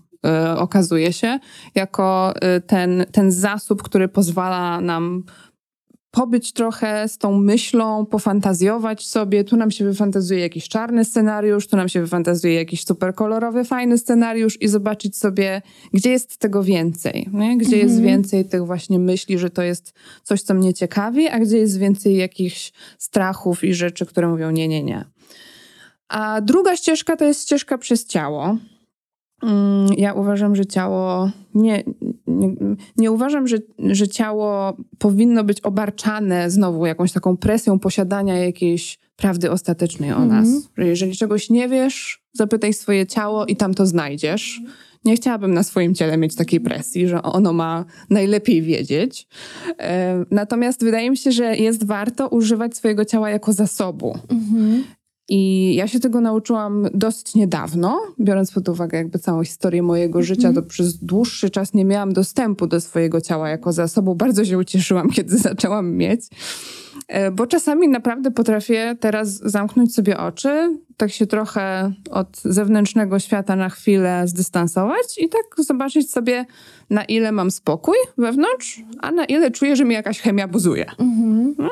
[0.58, 1.40] okazuje się,
[1.76, 5.24] jako y, ten, ten zasób, który pozwala nam
[6.12, 9.44] pobyć trochę z tą myślą, pofantazjować sobie.
[9.44, 13.98] Tu nam się wyfantazuje jakiś czarny scenariusz, tu nam się wyfantazuje jakiś super kolorowy, fajny
[13.98, 15.62] scenariusz i zobaczyć sobie,
[15.94, 17.30] gdzie jest tego więcej.
[17.34, 17.58] Nie?
[17.58, 18.04] Gdzie jest mhm.
[18.04, 22.16] więcej tych właśnie myśli, że to jest coś, co mnie ciekawi, a gdzie jest więcej
[22.16, 25.06] jakichś strachów i rzeczy, które mówią nie, nie, nie.
[26.08, 28.58] A druga ścieżka to jest ścieżka przez ciało.
[29.44, 31.84] Mm, ja uważam, że ciało nie,
[32.28, 32.56] nie,
[32.98, 39.52] nie, uważam, że, że ciało powinno być obarczane znowu jakąś taką presją posiadania jakiejś prawdy
[39.52, 40.48] ostatecznej o nas.
[40.48, 40.68] Mm -hmm.
[40.78, 44.62] Że jeżeli czegoś nie wiesz, zapytaj swoje ciało i tam to znajdziesz.
[45.06, 49.28] Nie chciałabym na swoim ciele mieć takiej presji, że ono ma najlepiej wiedzieć.
[49.80, 54.18] E, natomiast wydaje mi się, że jest warto używać swojego ciała jako zasobu.
[54.30, 54.84] Mm -hmm.
[55.30, 60.54] I ja się tego nauczyłam dosyć niedawno, biorąc pod uwagę jakby całą historię mojego życia,
[60.54, 64.16] to przez dłuższy czas nie miałam dostępu do swojego ciała jako zasobu.
[64.16, 66.22] Bardzo się ucieszyłam, kiedy zaczęłam mieć,
[67.08, 73.56] e, bo czasami naprawdę potrafię teraz zamknąć sobie oczy, tak się trochę od zewnętrznego świata
[73.56, 76.46] na chwilę zdystansować i tak zobaczyć sobie,
[76.90, 80.86] na ile mam spokój wewnątrz, a na ile czuję, że mi jakaś chemia buzuje.
[81.00, 81.56] Mhm.
[81.58, 81.70] No?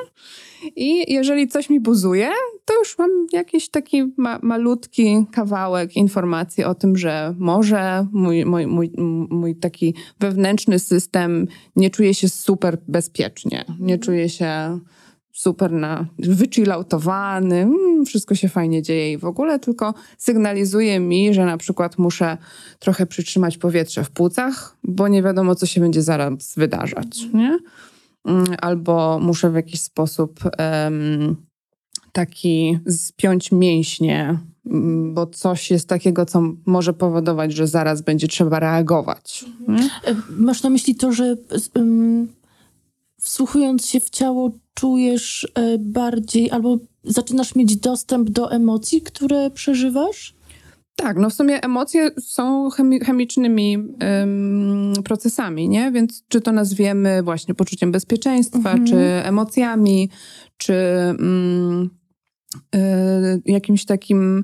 [0.75, 2.30] I jeżeli coś mi buzuje,
[2.65, 8.67] to już mam jakiś taki ma malutki kawałek informacji o tym, że może mój, mój,
[8.67, 8.91] mój,
[9.30, 14.80] mój taki wewnętrzny system nie czuje się super bezpiecznie, nie czuje się
[15.36, 21.45] super na, wychilloutowany, mm, wszystko się fajnie dzieje i w ogóle, tylko sygnalizuje mi, że
[21.45, 22.38] na przykład muszę
[22.80, 27.60] trochę przytrzymać powietrze w płucach, bo nie wiadomo, co się będzie zaraz wydarzać, nie?
[28.26, 31.36] Mm, albo muszę w jakiś sposób um,
[32.12, 38.60] taki spiąć mięśnie, mm, bo coś jest takiego, co może powodować, że zaraz będzie trzeba
[38.60, 39.46] reagować.
[39.68, 39.90] Mhm.
[40.30, 41.36] Masz na myśli to, że
[41.76, 42.28] um,
[43.22, 50.36] wsłuchując się w ciało, czujesz e, bardziej albo zaczynasz mieć dostęp do emocji, które przeżywasz?
[50.95, 53.77] Tak, no w sumie emocje są chemi chemicznymi
[54.23, 55.91] ym, procesami, nie?
[55.91, 58.86] Więc czy to nazwiemy właśnie poczuciem bezpieczeństwa, mhm.
[58.86, 60.10] czy emocjami,
[60.58, 60.73] czy
[61.19, 61.89] ym,
[62.75, 64.43] y, jakimś takim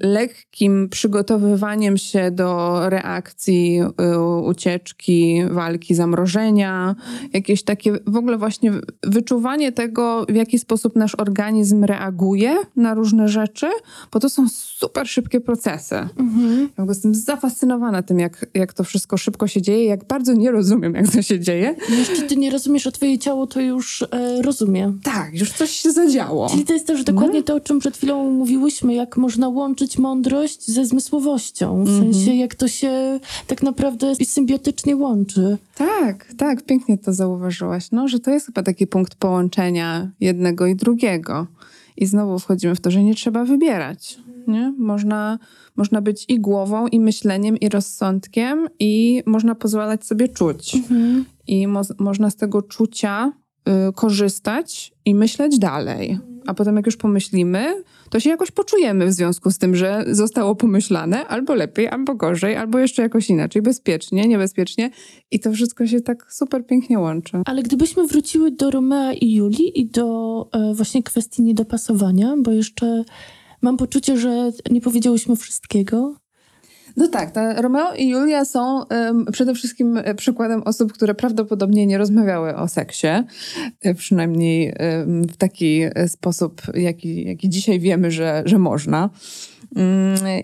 [0.00, 6.94] lekkim przygotowywaniem się do reakcji y, ucieczki, walki, zamrożenia,
[7.32, 13.28] jakieś takie w ogóle właśnie wyczuwanie tego, w jaki sposób nasz organizm reaguje na różne
[13.28, 13.66] rzeczy,
[14.12, 15.96] bo to są super szybkie procesy.
[16.16, 16.68] Mhm.
[16.78, 20.94] Ja jestem zafascynowana tym, jak, jak to wszystko szybko się dzieje, jak bardzo nie rozumiem,
[20.94, 21.74] jak to się dzieje.
[21.98, 24.92] Jeszcze ty nie rozumiesz, a twoje ciało to już e, rozumie.
[25.02, 26.48] Tak, już coś się zadziało.
[26.48, 27.44] Czyli to jest też dokładnie mhm.
[27.44, 31.84] to, o czym przed chwilą mówiłyśmy, jak można łączyć mądrość ze zmysłowością.
[31.84, 32.14] W mhm.
[32.14, 35.58] sensie, jak to się tak naprawdę symbiotycznie łączy.
[35.74, 37.90] Tak, tak, pięknie to zauważyłaś.
[37.92, 41.46] No, że to jest chyba taki punkt połączenia jednego i drugiego.
[41.96, 44.18] I znowu wchodzimy w to, że nie trzeba wybierać.
[44.46, 44.74] Nie?
[44.78, 45.38] Można,
[45.76, 50.74] można być i głową, i myśleniem, i rozsądkiem, i można pozwalać sobie czuć.
[50.74, 51.24] Mhm.
[51.46, 53.32] I mo można z tego czucia
[53.88, 56.18] y, korzystać i myśleć dalej.
[56.46, 60.54] A potem, jak już pomyślimy, to się jakoś poczujemy w związku z tym, że zostało
[60.54, 64.90] pomyślane albo lepiej, albo gorzej, albo jeszcze jakoś inaczej, bezpiecznie, niebezpiecznie.
[65.30, 67.42] I to wszystko się tak super pięknie łączy.
[67.44, 73.04] Ale gdybyśmy wróciły do Romea i Julii i do e, właśnie kwestii niedopasowania, bo jeszcze
[73.62, 76.14] mam poczucie, że nie powiedziałyśmy wszystkiego.
[76.96, 81.98] No tak, Romeo i Julia są um, przede wszystkim e, przykładem osób, które prawdopodobnie nie
[81.98, 83.06] rozmawiały o seksie,
[83.82, 89.10] e, przynajmniej um, w taki e, sposób, jaki, jaki dzisiaj wiemy, że, że można.
[89.76, 89.86] Um,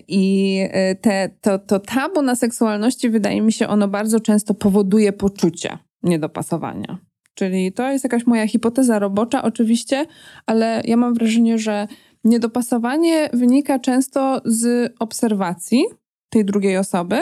[0.09, 0.59] I
[1.01, 6.99] te, to, to tabu na seksualności, wydaje mi się, ono bardzo często powoduje poczucie niedopasowania.
[7.35, 10.07] Czyli to jest jakaś moja hipoteza robocza, oczywiście,
[10.47, 11.89] ale ja mam wrażenie, że
[12.25, 15.85] niedopasowanie wynika często z obserwacji
[16.33, 17.21] tej drugiej osoby,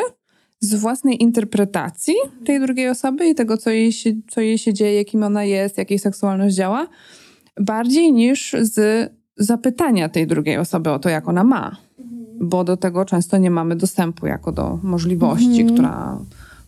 [0.61, 5.05] z własnej interpretacji tej drugiej osoby i tego, co jej się, co jej się dzieje,
[5.05, 6.87] kim ona jest, jak jej seksualność działa,
[7.61, 11.77] bardziej niż z zapytania tej drugiej osoby o to, jak ona ma.
[12.41, 15.75] Bo do tego często nie mamy dostępu jako do możliwości, mhm.
[15.75, 16.19] która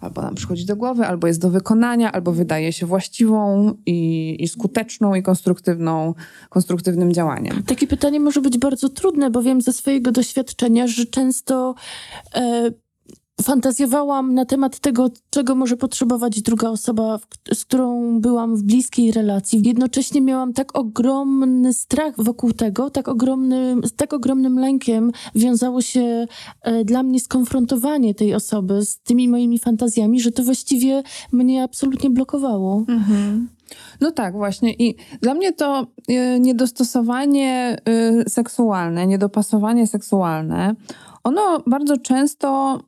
[0.03, 4.49] albo nam przychodzi do głowy, albo jest do wykonania, albo wydaje się właściwą i, i
[4.49, 6.15] skuteczną i konstruktywną,
[6.49, 7.63] konstruktywnym działaniem.
[7.63, 11.75] Takie pytanie może być bardzo trudne, bo wiem ze swojego doświadczenia, że często
[12.35, 12.71] e,
[13.43, 17.19] fantazjowałam na temat tego, czego może potrzebować druga osoba,
[17.53, 19.63] z którą byłam w bliskiej relacji.
[19.65, 26.27] Jednocześnie miałam tak ogromny strach wokół tego, tak, ogromny, z tak ogromnym lękiem wiązało się
[26.63, 32.11] e, dla mnie skonfrontowanie tej osoby z tymi moimi fantazjami, że to właściwie mnie absolutnie
[32.11, 32.85] blokowało.
[32.89, 33.49] Mhm.
[34.01, 34.75] No tak, właśnie.
[34.75, 37.79] I dla mnie to y, niedostosowanie
[38.27, 40.75] y, seksualne, niedopasowanie seksualne,
[41.25, 42.81] ono bardzo często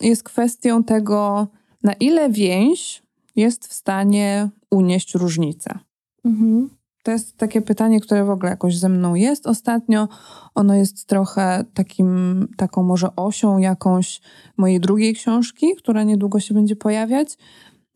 [0.00, 1.48] jest kwestią tego,
[1.82, 3.02] na ile więź
[3.36, 5.78] jest w stanie unieść różnicę.
[6.24, 6.70] Mhm.
[7.02, 10.08] To jest takie pytanie, które w ogóle jakoś ze mną jest ostatnio.
[10.54, 14.20] Ono jest trochę takim, taką może osią jakąś
[14.56, 17.38] mojej drugiej książki, która niedługo się będzie pojawiać.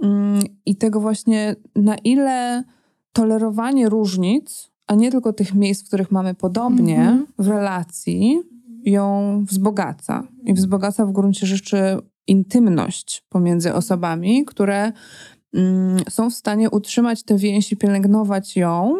[0.02, 2.64] Mm, I tego właśnie, na ile
[3.12, 7.26] tolerowanie różnic, a nie tylko tych miejsc, w których mamy podobnie mhm.
[7.38, 8.42] w relacji,
[8.84, 10.28] ją wzbogaca.
[10.44, 14.92] I wzbogaca w gruncie rzeczy intymność pomiędzy osobami, które
[15.54, 18.96] mm, są w stanie utrzymać tę więź i pielęgnować ją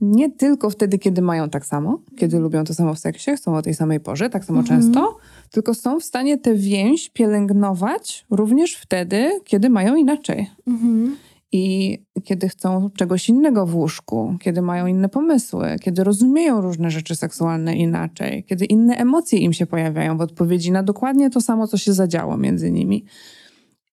[0.00, 3.62] nie tylko wtedy, kiedy mają tak samo, kiedy lubią to samo w seksie, chcą o
[3.62, 4.80] tej samej porze, tak samo mhm.
[4.80, 5.16] często,
[5.50, 10.50] tylko są w stanie tę więź pielęgnować również wtedy, kiedy mają inaczej.
[10.66, 11.16] Mhm.
[11.52, 17.16] I kiedy chcą czegoś innego w łóżku, kiedy mają inne pomysły, kiedy rozumieją różne rzeczy
[17.16, 21.76] seksualne inaczej, kiedy inne emocje im się pojawiają w odpowiedzi na dokładnie to samo, co
[21.76, 23.04] się zadziało między nimi.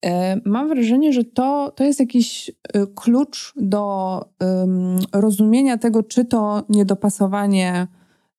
[0.05, 6.25] E, mam wrażenie, że to, to jest jakiś e, klucz do um, rozumienia tego, czy
[6.25, 7.87] to niedopasowanie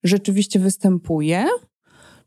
[0.05, 1.47] rzeczywiście występuje,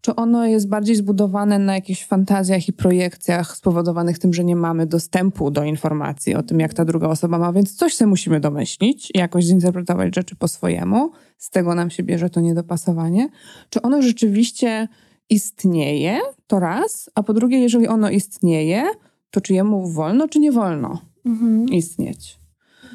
[0.01, 4.85] czy ono jest bardziej zbudowane na jakichś fantazjach i projekcjach spowodowanych tym, że nie mamy
[4.85, 9.11] dostępu do informacji o tym, jak ta druga osoba ma, więc coś sobie musimy domyślić
[9.15, 11.11] jakoś zinterpretować rzeczy po swojemu.
[11.37, 13.29] Z tego nam się bierze to niedopasowanie.
[13.69, 14.87] Czy ono rzeczywiście
[15.29, 18.83] istnieje, to raz, a po drugie, jeżeli ono istnieje,
[19.31, 21.65] to czy jemu wolno, czy nie wolno mhm.
[21.65, 22.39] istnieć.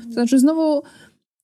[0.07, 0.83] To znaczy, znowu,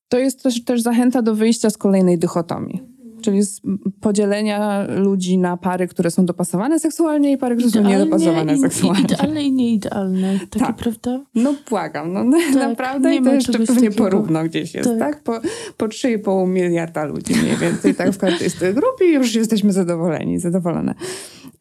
[0.09, 2.92] to jest też, też zachęta do wyjścia z kolejnej dychotomii
[3.23, 3.61] czyli z
[4.01, 8.59] podzielenia ludzi na pary, które są dopasowane seksualnie i pary, które idealnie są niedopasowane i,
[8.59, 9.03] seksualnie.
[9.03, 10.75] Idealne i nieidealne, takie tak.
[10.75, 11.23] prawda?
[11.35, 14.99] No błagam, no tak, naprawdę i to jeszcze pewnie porówno gdzieś jest, tak?
[14.99, 15.23] tak?
[15.23, 15.39] Po,
[15.77, 19.73] po 3,5 miliarda ludzi mniej więcej, tak w każdej z tych grup i już jesteśmy
[19.73, 20.95] zadowoleni, zadowolone.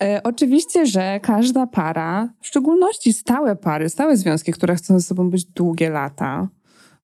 [0.02, 5.30] E, oczywiście, że każda para, w szczególności stałe pary, stałe związki, które chcą ze sobą
[5.30, 6.48] być długie lata,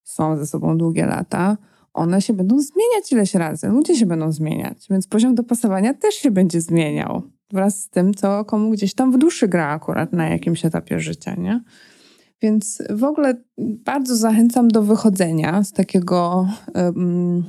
[0.03, 1.57] są ze sobą długie lata,
[1.95, 3.69] one się będą zmieniać ileś razy.
[3.69, 7.23] Ludzie się będą zmieniać, więc poziom dopasowania też się będzie zmieniał
[7.53, 11.35] wraz z tym, co komu gdzieś tam w duszy gra akurat na jakimś etapie życia,
[11.35, 11.63] nie?
[12.43, 17.45] Więc w ogóle bardzo zachęcam do wychodzenia z takiego um,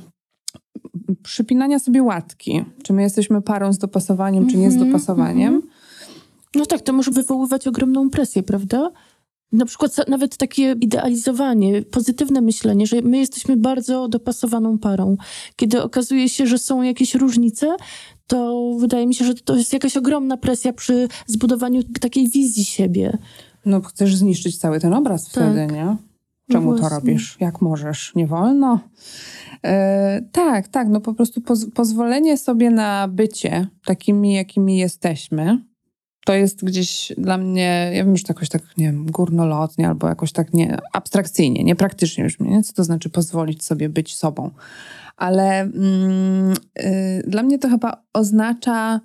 [1.22, 2.64] przypinania sobie łatki.
[2.82, 5.48] Czy my jesteśmy parą z dopasowaniem, czy nie z mhm, dopasowaniem.
[5.48, 5.70] Mm -hmm.
[6.54, 8.90] No tak, to może wywoływać ogromną presję, prawda?
[9.52, 15.16] Na przykład nawet takie idealizowanie, pozytywne myślenie, że my jesteśmy bardzo dopasowaną parą.
[15.56, 17.76] Kiedy okazuje się, że są jakieś różnice,
[18.26, 23.18] to wydaje mi się, że to jest jakaś ogromna presja przy zbudowaniu takiej wizji siebie.
[23.66, 25.32] No chcesz zniszczyć cały ten obraz tak.
[25.32, 25.96] wtedy, nie?
[26.50, 27.36] Czemu no to robisz?
[27.40, 28.12] Jak możesz?
[28.14, 28.80] Nie wolno?
[29.64, 35.64] E, tak, tak, no po prostu poz pozwolenie sobie na bycie takimi, jakimi jesteśmy,
[36.24, 40.08] to jest gdzieś dla mnie, ja wiem, że to jakoś tak, nie wiem, górnolotnie albo
[40.08, 44.50] jakoś tak nie, abstrakcyjnie, niepraktycznie już mnie, co to znaczy pozwolić sobie być sobą.
[45.16, 49.00] Ale mm, y, dla mnie to chyba oznacza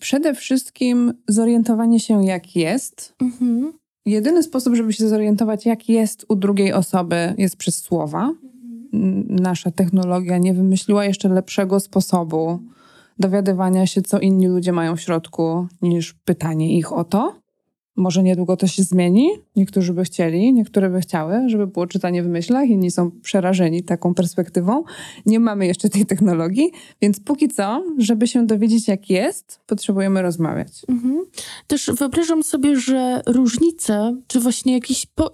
[0.00, 3.14] przede wszystkim zorientowanie się, jak jest.
[3.20, 3.72] Mhm.
[4.06, 8.34] Jedyny sposób, żeby się zorientować, jak jest u drugiej osoby, jest przez słowa.
[8.92, 9.26] Mhm.
[9.28, 12.58] Nasza technologia nie wymyśliła jeszcze lepszego sposobu
[13.18, 17.44] dowiadywania się, co inni ludzie mają w środku, niż pytanie ich o to.
[17.96, 19.28] Może niedługo to się zmieni.
[19.56, 24.14] Niektórzy by chcieli, niektóre by chciały, żeby było czytanie w myślach, inni są przerażeni taką
[24.14, 24.84] perspektywą.
[25.26, 26.70] Nie mamy jeszcze tej technologii,
[27.02, 30.82] więc póki co, żeby się dowiedzieć, jak jest, potrzebujemy rozmawiać.
[30.88, 31.24] Mhm.
[31.66, 35.30] Też wyobrażam sobie, że różnice, czy właśnie jakiś po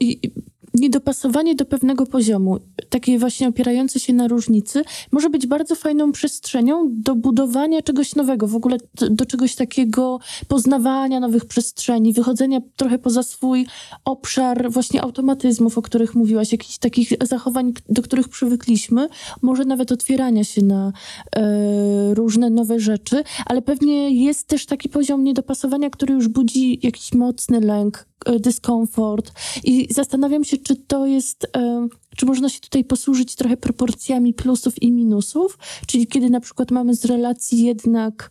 [0.75, 2.59] niedopasowanie do pewnego poziomu,
[2.89, 8.47] takie właśnie opierające się na różnicy, może być bardzo fajną przestrzenią do budowania czegoś nowego,
[8.47, 8.77] w ogóle
[9.11, 10.19] do czegoś takiego
[10.49, 13.67] poznawania nowych przestrzeni, wychodzenia trochę poza swój
[14.05, 19.09] obszar właśnie automatyzmów, o których mówiłaś, jakichś takich zachowań, do których przywykliśmy,
[19.43, 20.93] może nawet otwierania się na
[21.37, 27.13] e, różne nowe rzeczy, ale pewnie jest też taki poziom niedopasowania, który już budzi jakiś
[27.13, 28.10] mocny lęk,
[28.41, 29.33] dyskomfort.
[29.65, 34.83] I zastanawiam się, czy to jest, e, czy można się tutaj posłużyć trochę proporcjami plusów
[34.83, 38.31] i minusów, czyli kiedy na przykład mamy z relacji jednak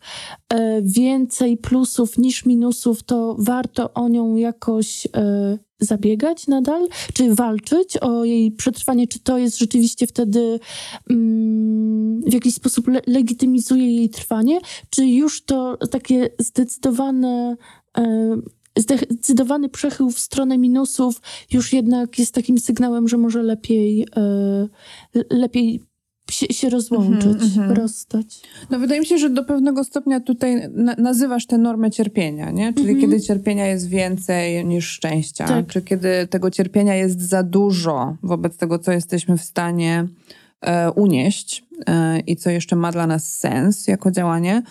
[0.49, 5.07] e, więcej plusów niż minusów, to warto o nią jakoś
[5.79, 10.59] zabiegać nadal, czy walczyć o jej przetrwanie, czy to jest rzeczywiście wtedy
[11.09, 14.59] mm, w jakiś sposób le legitymizuje jej trwanie,
[14.89, 17.55] czy już to takie zdecydowane
[18.82, 21.21] zdecydowany przechył w stronę minusów
[21.51, 24.67] już jednak jest takim sygnałem, że może lepiej, e,
[25.30, 25.89] lepiej
[26.32, 28.41] się, się rozłączyć, mm rozstać.
[28.69, 32.73] No wydaje mi się, że do pewnego stopnia tutaj na nazywasz tę normę cierpienia, nie?
[32.73, 33.01] Czyli mm -hmm.
[33.01, 35.67] kiedy cierpienia jest więcej niż szczęścia, tak.
[35.67, 40.07] czy kiedy tego cierpienia jest za dużo wobec tego, co jesteśmy w stanie
[40.61, 44.63] e, unieść e, i co jeszcze ma dla nas sens jako działanie.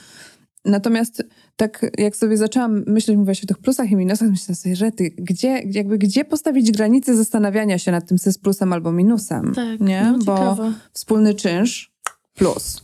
[0.65, 1.23] Natomiast
[1.59, 5.11] tak jak sobie zaczęłam myśleć, mówiłaś o tych plusach i minusach, myślę sobie, że ty,
[5.11, 9.81] gdzie, jakby, gdzie postawić granicę zastanawiania się nad tym, co jest plusem albo minusem, tak,
[9.81, 10.03] nie?
[10.03, 10.73] No, Bo ciekawe.
[10.93, 11.93] wspólny czynsz,
[12.35, 12.83] plus.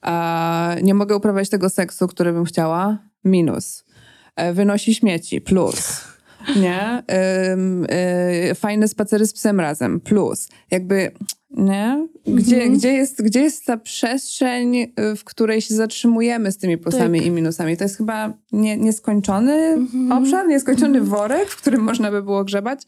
[0.00, 3.84] A nie mogę uprawiać tego seksu, który bym chciała, minus.
[4.36, 6.00] E, wynosi śmieci, plus.
[6.62, 7.02] Nie?
[8.50, 10.48] Y, fajne spacery z psem razem, plus.
[10.70, 11.12] Jakby
[11.56, 12.08] nie?
[12.26, 12.74] Gdzie, mhm.
[12.74, 17.28] gdzie, jest, gdzie jest ta przestrzeń, y, w której się zatrzymujemy z tymi plusami tak.
[17.28, 17.76] i minusami?
[17.76, 20.12] To jest chyba nie, nieskończony mhm.
[20.12, 21.06] obszar, nieskończony mhm.
[21.06, 22.82] worek, w którym można by było grzebać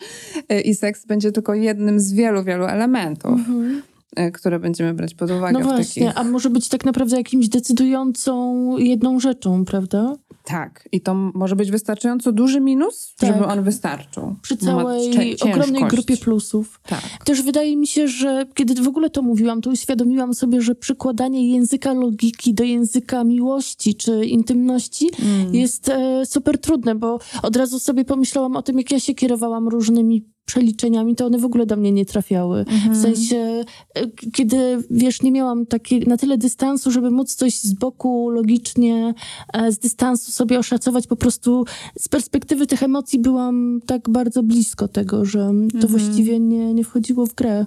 [0.52, 3.32] y, i seks będzie tylko jednym z wielu, wielu elementów.
[3.32, 3.82] Mhm.
[4.20, 5.58] Y, które będziemy brać pod uwagę.
[5.58, 6.20] No właśnie, takich...
[6.20, 10.16] a może być tak naprawdę jakimś decydującą jedną rzeczą, prawda?
[10.44, 13.32] Tak, i to może być wystarczająco duży minus, tak.
[13.32, 14.36] żeby on wystarczył.
[14.42, 16.80] Przy całej ogromnej grupie plusów.
[16.88, 17.00] Tak.
[17.24, 21.52] Też wydaje mi się, że kiedy w ogóle to mówiłam, to uświadomiłam sobie, że przykładanie
[21.52, 25.54] języka logiki do języka miłości czy intymności mm.
[25.54, 29.68] jest e, super trudne, bo od razu sobie pomyślałam o tym, jak ja się kierowałam
[29.68, 32.58] różnymi przeliczeniami, to one w ogóle do mnie nie trafiały.
[32.58, 32.94] Mhm.
[32.94, 37.72] W sensie, e, kiedy, wiesz, nie miałam takiej, na tyle dystansu, żeby móc coś z
[37.72, 39.14] boku logicznie,
[39.52, 41.64] e, z dystansu sobie oszacować, po prostu
[41.98, 45.86] z perspektywy tych emocji byłam tak bardzo blisko tego, że to mhm.
[45.88, 47.66] właściwie nie, nie wchodziło w grę.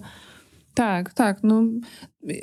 [0.73, 1.39] Tak, tak.
[1.43, 1.63] No,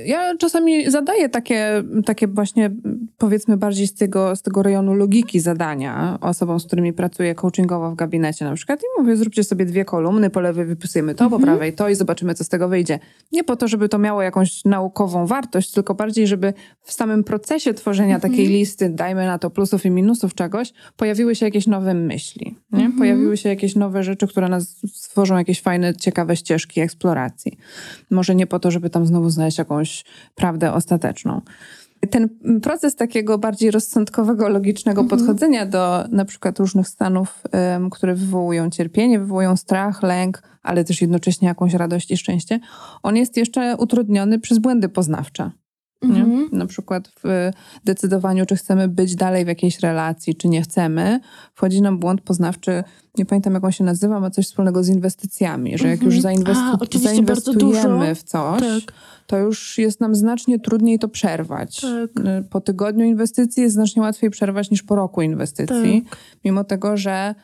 [0.06, 2.70] ja czasami zadaję takie, takie właśnie,
[3.18, 7.94] powiedzmy, bardziej z tego, z tego rejonu logiki zadania osobom, z którymi pracuję coachingowo w
[7.94, 11.42] gabinecie na przykład i mówię, zróbcie sobie dwie kolumny, po lewej wypisujemy to, po mhm.
[11.42, 12.98] prawej to i zobaczymy, co z tego wyjdzie.
[13.32, 17.74] Nie po to, żeby to miało jakąś naukową wartość, tylko bardziej, żeby w samym procesie
[17.74, 18.32] tworzenia mhm.
[18.32, 22.56] takiej listy, dajmy na to plusów i minusów czegoś, pojawiły się jakieś nowe myśli?
[22.72, 22.92] Mhm.
[22.92, 27.58] Pojawiły się jakieś nowe rzeczy, które nas stworzą jakieś fajne, ciekawe ścieżki eksploracji.
[28.10, 29.66] Może nie po to, żeby tam znowu znaleźć jakąś
[30.34, 31.40] prawdę ostateczną.
[32.10, 32.28] Ten
[32.62, 35.20] proces takiego bardziej rozsądkowego, logicznego mhm.
[35.20, 41.00] podchodzenia do na przykład różnych stanów, um, które wywołują cierpienie, wywołują strach, lęk, ale też
[41.00, 42.60] jednocześnie jakąś radość i szczęście,
[43.02, 45.50] on jest jeszcze utrudniony przez błędy poznawcze.
[46.03, 46.49] Mhm.
[46.53, 47.51] Na przykład w
[47.84, 51.20] decydowaniu, czy chcemy być dalej w jakiejś relacji, czy nie chcemy,
[51.55, 52.84] wchodzi nam błąd poznawczy,
[53.18, 56.34] nie pamiętam jak on się nazywa, ma coś wspólnego z inwestycjami, że jak już mhm.
[56.34, 58.94] zainwestu- A, zainwestujemy w coś, tak.
[59.26, 61.80] to już jest nam znacznie trudniej to przerwać.
[61.80, 62.24] Tak.
[62.51, 66.18] Po tygodniu inwestycji jest znacznie łatwiej przerwać niż po roku inwestycji, tak.
[66.44, 67.34] mimo tego, że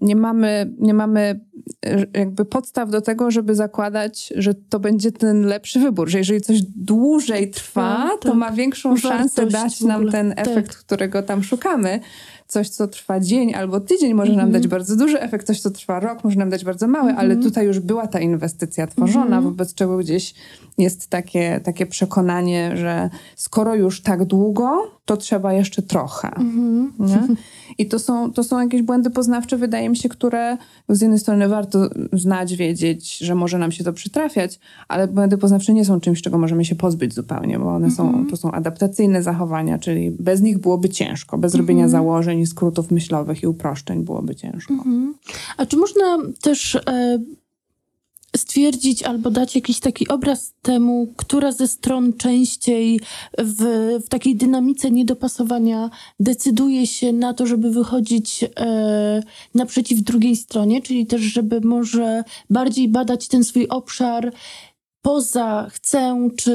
[0.00, 1.40] nie mamy, nie mamy
[1.86, 6.40] e, jakby podstaw do tego, żeby zakładać, że to będzie ten lepszy wybór, że jeżeli
[6.40, 8.20] coś dłużej trwa, no, tak.
[8.20, 10.76] to ma większą szansę dać nam ten efekt, tak.
[10.76, 12.00] którego tam szukamy
[12.46, 14.52] coś, co trwa dzień albo tydzień, może nam mhm.
[14.52, 17.42] dać bardzo duży efekt, coś, co trwa rok, może nam dać bardzo mały, ale mhm.
[17.42, 19.44] tutaj już była ta inwestycja tworzona, mhm.
[19.44, 20.34] wobec czego gdzieś
[20.78, 26.30] jest takie, takie przekonanie, że skoro już tak długo, to trzeba jeszcze trochę.
[27.78, 30.56] I to są, to są jakieś błędy poznawcze, wydaje mi się, które
[30.88, 35.72] z jednej strony warto znać, wiedzieć, że może nam się to przytrafiać, ale błędy poznawcze
[35.72, 39.78] nie są czymś, czego możemy się pozbyć zupełnie, bo one są, to są adaptacyjne zachowania,
[39.78, 44.74] czyli bez nich byłoby ciężko, bez robienia założeń i skrótów myślowych i uproszczeń byłoby ciężko.
[44.74, 45.14] Mhm.
[45.56, 47.18] A czy można też e,
[48.36, 53.00] stwierdzić albo dać jakiś taki obraz temu, która ze stron częściej
[53.38, 53.62] w,
[54.06, 59.22] w takiej dynamice niedopasowania decyduje się na to, żeby wychodzić e,
[59.54, 64.32] naprzeciw drugiej stronie, czyli też, żeby może bardziej badać ten swój obszar
[65.04, 66.52] poza chcę, czy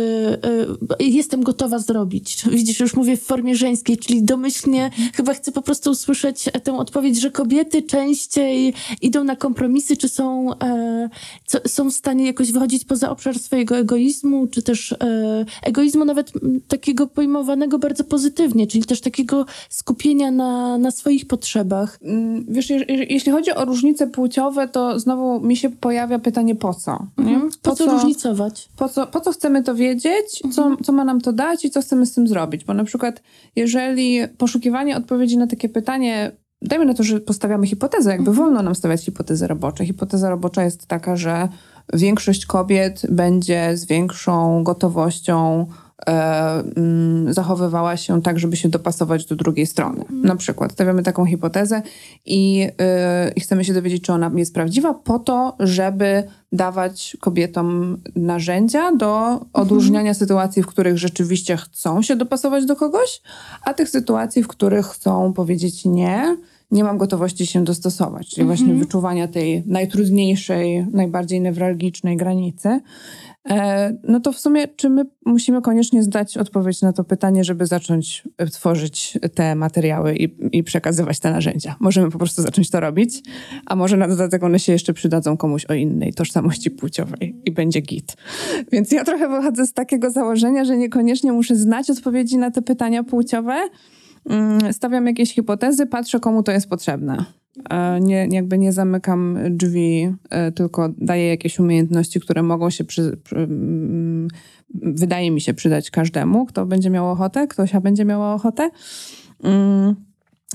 [1.02, 2.43] y, jestem gotowa zrobić.
[2.52, 7.22] Widzisz, już mówię w formie żeńskiej, czyli domyślnie chyba chcę po prostu usłyszeć tę odpowiedź,
[7.22, 11.10] że kobiety częściej idą na kompromisy, czy są, e,
[11.45, 16.32] co, są w stanie jakoś wychodzić poza obszar swojego egoizmu, czy też e, egoizmu nawet
[16.68, 22.00] takiego pojmowanego bardzo pozytywnie, czyli też takiego skupienia na, na swoich potrzebach.
[22.02, 22.70] Mm, wiesz,
[23.10, 27.08] jeśli chodzi o różnice płciowe, to znowu mi się pojawia pytanie po co?
[27.18, 27.50] Mhm.
[27.62, 27.86] Po, po co,
[28.16, 28.39] co
[28.76, 31.82] Po co, po co chcemy to wiedzieć, co, co ma nam to dać i co
[31.82, 32.64] chcemy z tym zrobić?
[32.66, 33.22] Bo na przykład,
[33.56, 36.32] jeżeli poszukiwanie odpowiedzi na takie pytanie
[36.62, 38.38] dajmy na to, że postawiamy hipotezę, jakby mhm.
[38.38, 39.86] wolno nam stawiać hipotezy robocze.
[39.86, 41.48] Hipoteza robocza jest taka, że
[41.94, 45.66] większość kobiet będzie z większą gotowością
[47.30, 50.02] zachowywała się tak, żeby się dopasować do drugiej strony.
[50.02, 50.22] Mhm.
[50.22, 51.82] Na przykład stawiamy taką hipotezę
[52.26, 57.97] i, e, i chcemy się dowiedzieć, czy ona jest prawdziwa, po to, żeby dawać kobietom
[58.16, 60.16] narzędzia do odróżniania mhm.
[60.16, 63.22] sytuacji, w których rzeczywiście chcą się dopasować do kogoś,
[63.64, 66.38] a tych sytuacji, w których chcą powiedzieć nie,
[66.72, 68.30] nie mam gotowości się dostosować.
[68.30, 68.80] Czyli właśnie mhm.
[68.80, 72.80] wyczuwania tej najtrudniejszej, najbardziej newralgicznej granicy.
[73.50, 77.66] E, no to w sumie, czy my musimy koniecznie zdać odpowiedź na to pytanie, żeby
[77.66, 81.76] zacząć tworzyć te materiały i, i przekazywać te narzędzia?
[81.80, 83.22] Możemy po prostu zacząć to robić,
[83.66, 87.82] a może na dodatek one się jeszcze przydadzą komuś o innej tożsamości płciowej i będzie
[87.82, 88.18] git.
[88.72, 93.04] Więc ja trochę wychodzę z takiego założenia, że niekoniecznie muszę znać odpowiedzi na te pytania
[93.04, 93.70] płciowe.
[94.30, 97.39] Mm, stawiam jakieś hipotezy, patrzę, komu to jest potrzebne.
[97.70, 103.18] E, nie, jakby nie zamykam drzwi, e, tylko daję jakieś umiejętności, które mogą się, przy,
[103.24, 104.28] przy, mm,
[104.74, 108.70] wydaje mi się, przydać każdemu, kto będzie miał ochotę, ktoś będzie miała ochotę.
[109.43, 109.95] Mm,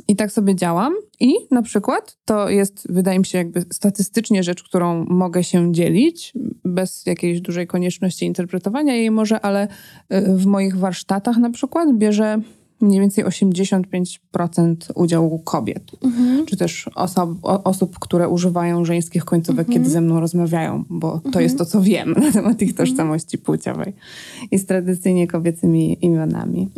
[0.08, 0.92] I tak sobie działam.
[1.20, 6.32] I na przykład to jest, wydaje mi się, jakby statystycznie rzecz, którą mogę się dzielić,
[6.64, 9.68] bez jakiejś dużej konieczności interpretowania jej może, ale
[10.08, 12.40] e, w moich warsztatach na przykład bierze
[12.84, 16.46] mniej więcej 85% udziału kobiet, mhm.
[16.46, 19.78] czy też osob, osób, które używają żeńskich końcówek, mhm.
[19.78, 23.92] kiedy ze mną rozmawiają, bo to jest to, co wiem na temat ich tożsamości płciowej
[24.50, 26.68] i z tradycyjnie kobiecymi imionami.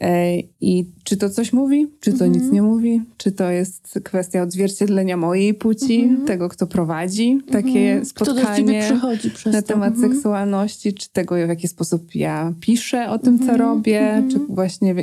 [0.00, 0.42] Mhm.
[0.60, 5.16] I czy to coś mówi, czy to nic nie mówi, czy to jest kwestia odzwierciedlenia
[5.16, 9.00] mojej płci, tego, kto prowadzi takie spotkanie
[9.46, 14.38] na temat seksualności, czy tego, w jaki sposób ja piszę o tym, co robię, czy
[14.38, 14.94] właśnie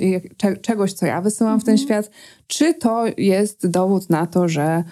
[0.61, 2.11] czegoś, co ja wysyłam w ten świat,
[2.47, 4.83] czy to jest dowód na to, że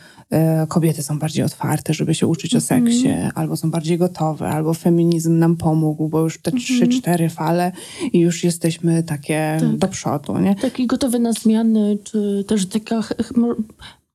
[0.68, 3.32] kobiety są bardziej otwarte, żeby się uczyć o seksie, mm.
[3.36, 6.62] albo są bardziej gotowe, albo feminizm nam pomógł, bo już te mm.
[6.62, 7.72] trzy, cztery fale
[8.14, 9.78] i już jesteśmy takie tak.
[9.78, 10.56] do przodu, nie?
[10.56, 13.04] Taki gotowy na zmiany, czy też taka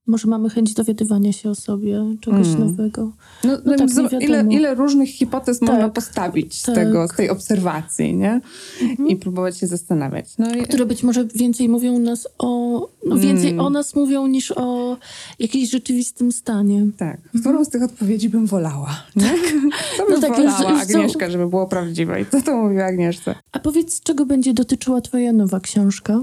[0.06, 2.60] może mamy chęć dowiadywania się o sobie, czegoś mm.
[2.60, 3.12] nowego.
[3.44, 6.74] No, no, no tak, ile, ile, różnych hipotez tak, można postawić z, tak.
[6.74, 8.40] tego, z tej obserwacji, nie?
[8.82, 9.08] Mhm.
[9.08, 10.38] I próbować się zastanawiać.
[10.38, 10.62] No i...
[10.62, 12.88] Które być może więcej mówią nas o...
[13.06, 13.66] No więcej mm.
[13.66, 14.96] o nas mówią niż o
[15.38, 16.86] jakimś rzeczywistym stanie.
[16.96, 17.16] Tak.
[17.16, 17.40] Mhm.
[17.40, 19.22] Którą z tych odpowiedzi bym wolała, nie?
[19.22, 19.40] Tak.
[19.96, 22.20] Co bym no tak, wolała Agnieszka, żeby było prawdziwe?
[22.20, 23.34] I co to mówiła Agnieszce?
[23.52, 26.20] A powiedz, czego będzie dotyczyła twoja nowa książka?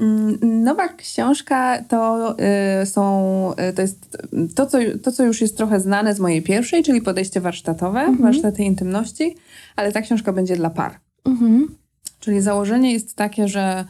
[0.00, 2.34] Mm, nowa książka to
[2.82, 4.18] y, są, y, to jest
[4.54, 8.18] to co, to, co już jest trochę znane z mojej pierwszej, czyli podejście warsztatowe, mhm.
[8.18, 9.36] warsztaty intymności,
[9.76, 11.00] ale ta książka będzie dla par.
[11.24, 11.74] Mhm.
[12.20, 13.84] Czyli założenie jest takie, że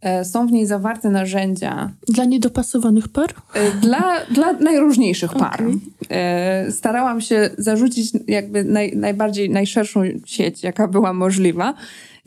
[0.00, 1.90] e, są w niej zawarte narzędzia.
[2.08, 3.30] Dla niedopasowanych par?
[3.54, 5.62] E, dla, dla najróżniejszych par.
[5.62, 6.72] Okay.
[6.72, 11.74] Starałam się zarzucić jakby naj, najbardziej, najszerszą sieć, jaka była możliwa.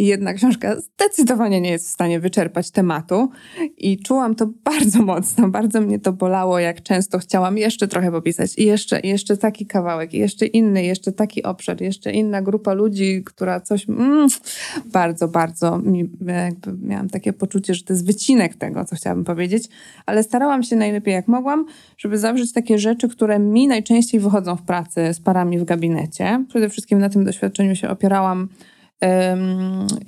[0.06, 3.30] Jedna książka zdecydowanie nie jest w stanie wyczerpać tematu.
[3.78, 8.58] I czułam to bardzo mocno, bardzo mnie to bolało, jak często chciałam jeszcze trochę popisać.
[8.58, 13.24] I jeszcze, jeszcze taki kawałek, i jeszcze inny, jeszcze taki obszar, jeszcze inna grupa ludzi,
[13.26, 13.90] która coś.
[13.90, 14.28] Mm,
[14.86, 19.70] bardzo, bardzo mi, jakby miałam takie poczucie, że to jest wycinek tego, co chciałabym powiedzieć.
[20.06, 21.66] Ale starałam się najlepiej jak mogłam,
[21.98, 26.46] żeby zawrzeć takie rzeczy, które mi najczęściej wychodzą w pracy z parami w gabinecie.
[26.50, 28.48] Przede wszystkim na tym doświadczeniu się opierałam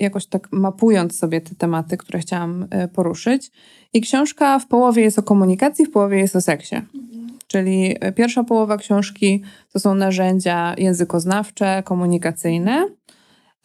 [0.00, 3.50] jakoś tak mapując sobie te tematy, które chciałam e, poruszyć.
[3.92, 6.74] I książka w połowie jest o komunikacji, w połowie jest o seksie.
[6.74, 7.38] Mhm.
[7.46, 9.42] Czyli e, pierwsza połowa książki
[9.72, 12.88] to są narzędzia językoznawcze, komunikacyjne,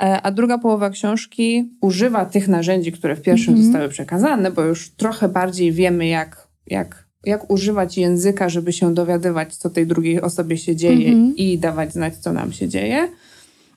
[0.01, 3.65] e, a druga połowa książki używa tych narzędzi, które w pierwszym mhm.
[3.65, 9.55] zostały przekazane, bo już trochę bardziej wiemy, jak, jak, jak używać języka, żeby się dowiadywać,
[9.55, 11.35] co tej drugiej osobie się dzieje mhm.
[11.35, 13.09] i dawać znać, co nam się dzieje.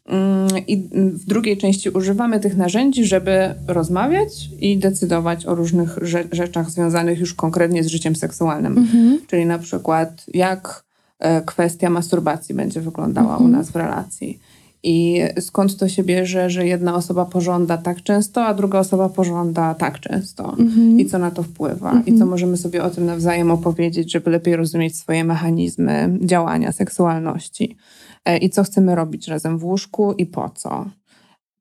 [0.07, 5.99] Mm, I w drugiej części używamy tych narzędzi, żeby rozmawiać i decydować o różnych
[6.33, 8.79] rzeczach związanych już konkretnie z życiem seksualnym.
[8.79, 9.19] Mhm.
[9.27, 10.85] Czyli na przykład, jak
[11.19, 13.51] e, kwestia masturbacji będzie wyglądała mhm.
[13.51, 14.39] u nas w relacji.
[14.85, 19.75] I skąd to się bierze, że jedna osoba pożąda tak często, a druga osoba pożąda
[19.75, 20.57] tak często.
[20.59, 21.01] Mhm.
[21.01, 21.93] I co na to wpływa.
[21.93, 22.31] I co mhm.
[22.31, 27.77] możemy sobie o tym nawzajem opowiedzieć, żeby lepiej rozumieć swoje mechanizmy działania seksualności.
[28.25, 30.91] E, i co chcemy robić razem w łóżku i po co.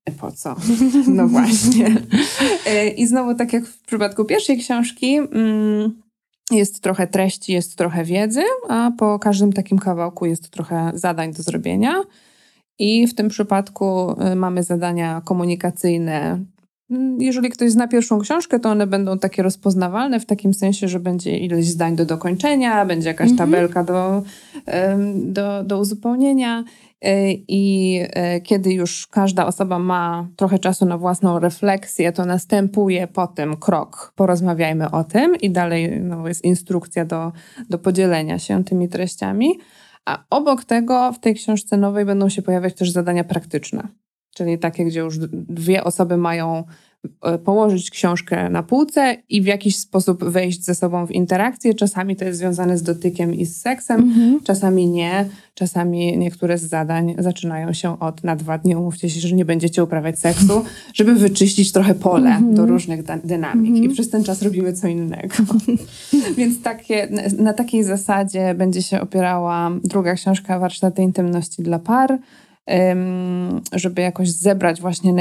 [0.05, 0.55] E, po co?
[1.07, 1.87] No właśnie.
[2.65, 6.01] E, I znowu, tak jak w przypadku pierwszej książki, mm,
[6.51, 11.43] jest trochę treści, jest trochę wiedzy, a po każdym takim kawałku jest trochę zadań do
[11.43, 12.03] zrobienia.
[12.79, 16.45] I w tym przypadku mamy zadania komunikacyjne,
[17.17, 21.37] jeżeli ktoś zna pierwszą książkę, to one będą takie rozpoznawalne w takim sensie, że będzie
[21.37, 23.49] ileś zdań do dokończenia, będzie jakaś mhm.
[23.49, 24.23] tabelka do,
[25.15, 26.63] do, do uzupełnienia.
[27.01, 33.07] E, I e, kiedy już każda osoba ma trochę czasu na własną refleksję, to następuje
[33.07, 37.31] potem krok, porozmawiajmy o tym, i dalej no, jest instrukcja do,
[37.69, 39.59] do podzielenia się tymi treściami.
[40.05, 43.87] A obok tego w tej książce nowej będą się pojawiać też zadania praktyczne
[44.33, 46.63] czyli takie, gdzie już dwie osoby mają
[47.23, 51.73] e, położyć książkę na półce i w jakiś sposób wejść ze sobą w interakcję.
[51.73, 54.39] Czasami to jest związane z dotykiem i z seksem, mhm.
[54.43, 55.25] czasami nie.
[55.53, 59.83] Czasami niektóre z zadań zaczynają się od na dwa dni umówcie się, że nie będziecie
[59.83, 60.63] uprawiać seksu,
[60.93, 62.55] żeby wyczyścić trochę pole mhm.
[62.55, 63.83] do różnych dynamik mhm.
[63.83, 65.35] i przez ten czas robimy co innego.
[66.37, 67.07] Więc takie,
[67.37, 72.19] na takiej zasadzie będzie się opierała druga książka Warsztaty Intymności dla Par
[73.71, 75.13] żeby jakoś zebrać właśnie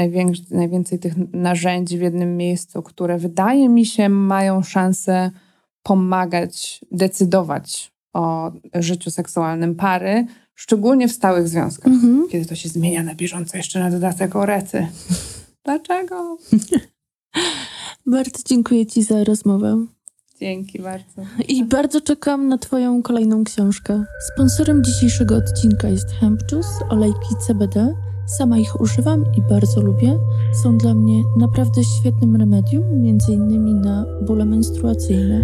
[0.51, 5.31] najwięcej tych narzędzi w jednym miejscu, które wydaje mi się mają szansę
[5.83, 10.25] pomagać decydować o życiu seksualnym pary,
[10.55, 12.27] szczególnie w stałych związkach, mhm.
[12.29, 14.87] kiedy to się zmienia na bieżąco, jeszcze na dodatek o rety.
[15.65, 16.37] Dlaczego?
[18.05, 19.85] Bardzo dziękuję Ci za rozmowę.
[20.41, 21.21] Dzięki bardzo.
[21.47, 24.03] I bardzo czekam na Twoją kolejną książkę.
[24.33, 27.95] Sponsorem dzisiejszego odcinka jest Hemp Juice, olejki CBD.
[28.37, 30.19] Sama ich używam i bardzo lubię.
[30.63, 35.41] Są dla mnie naprawdę świetnym remedium, między innymi na bóle menstruacyjne.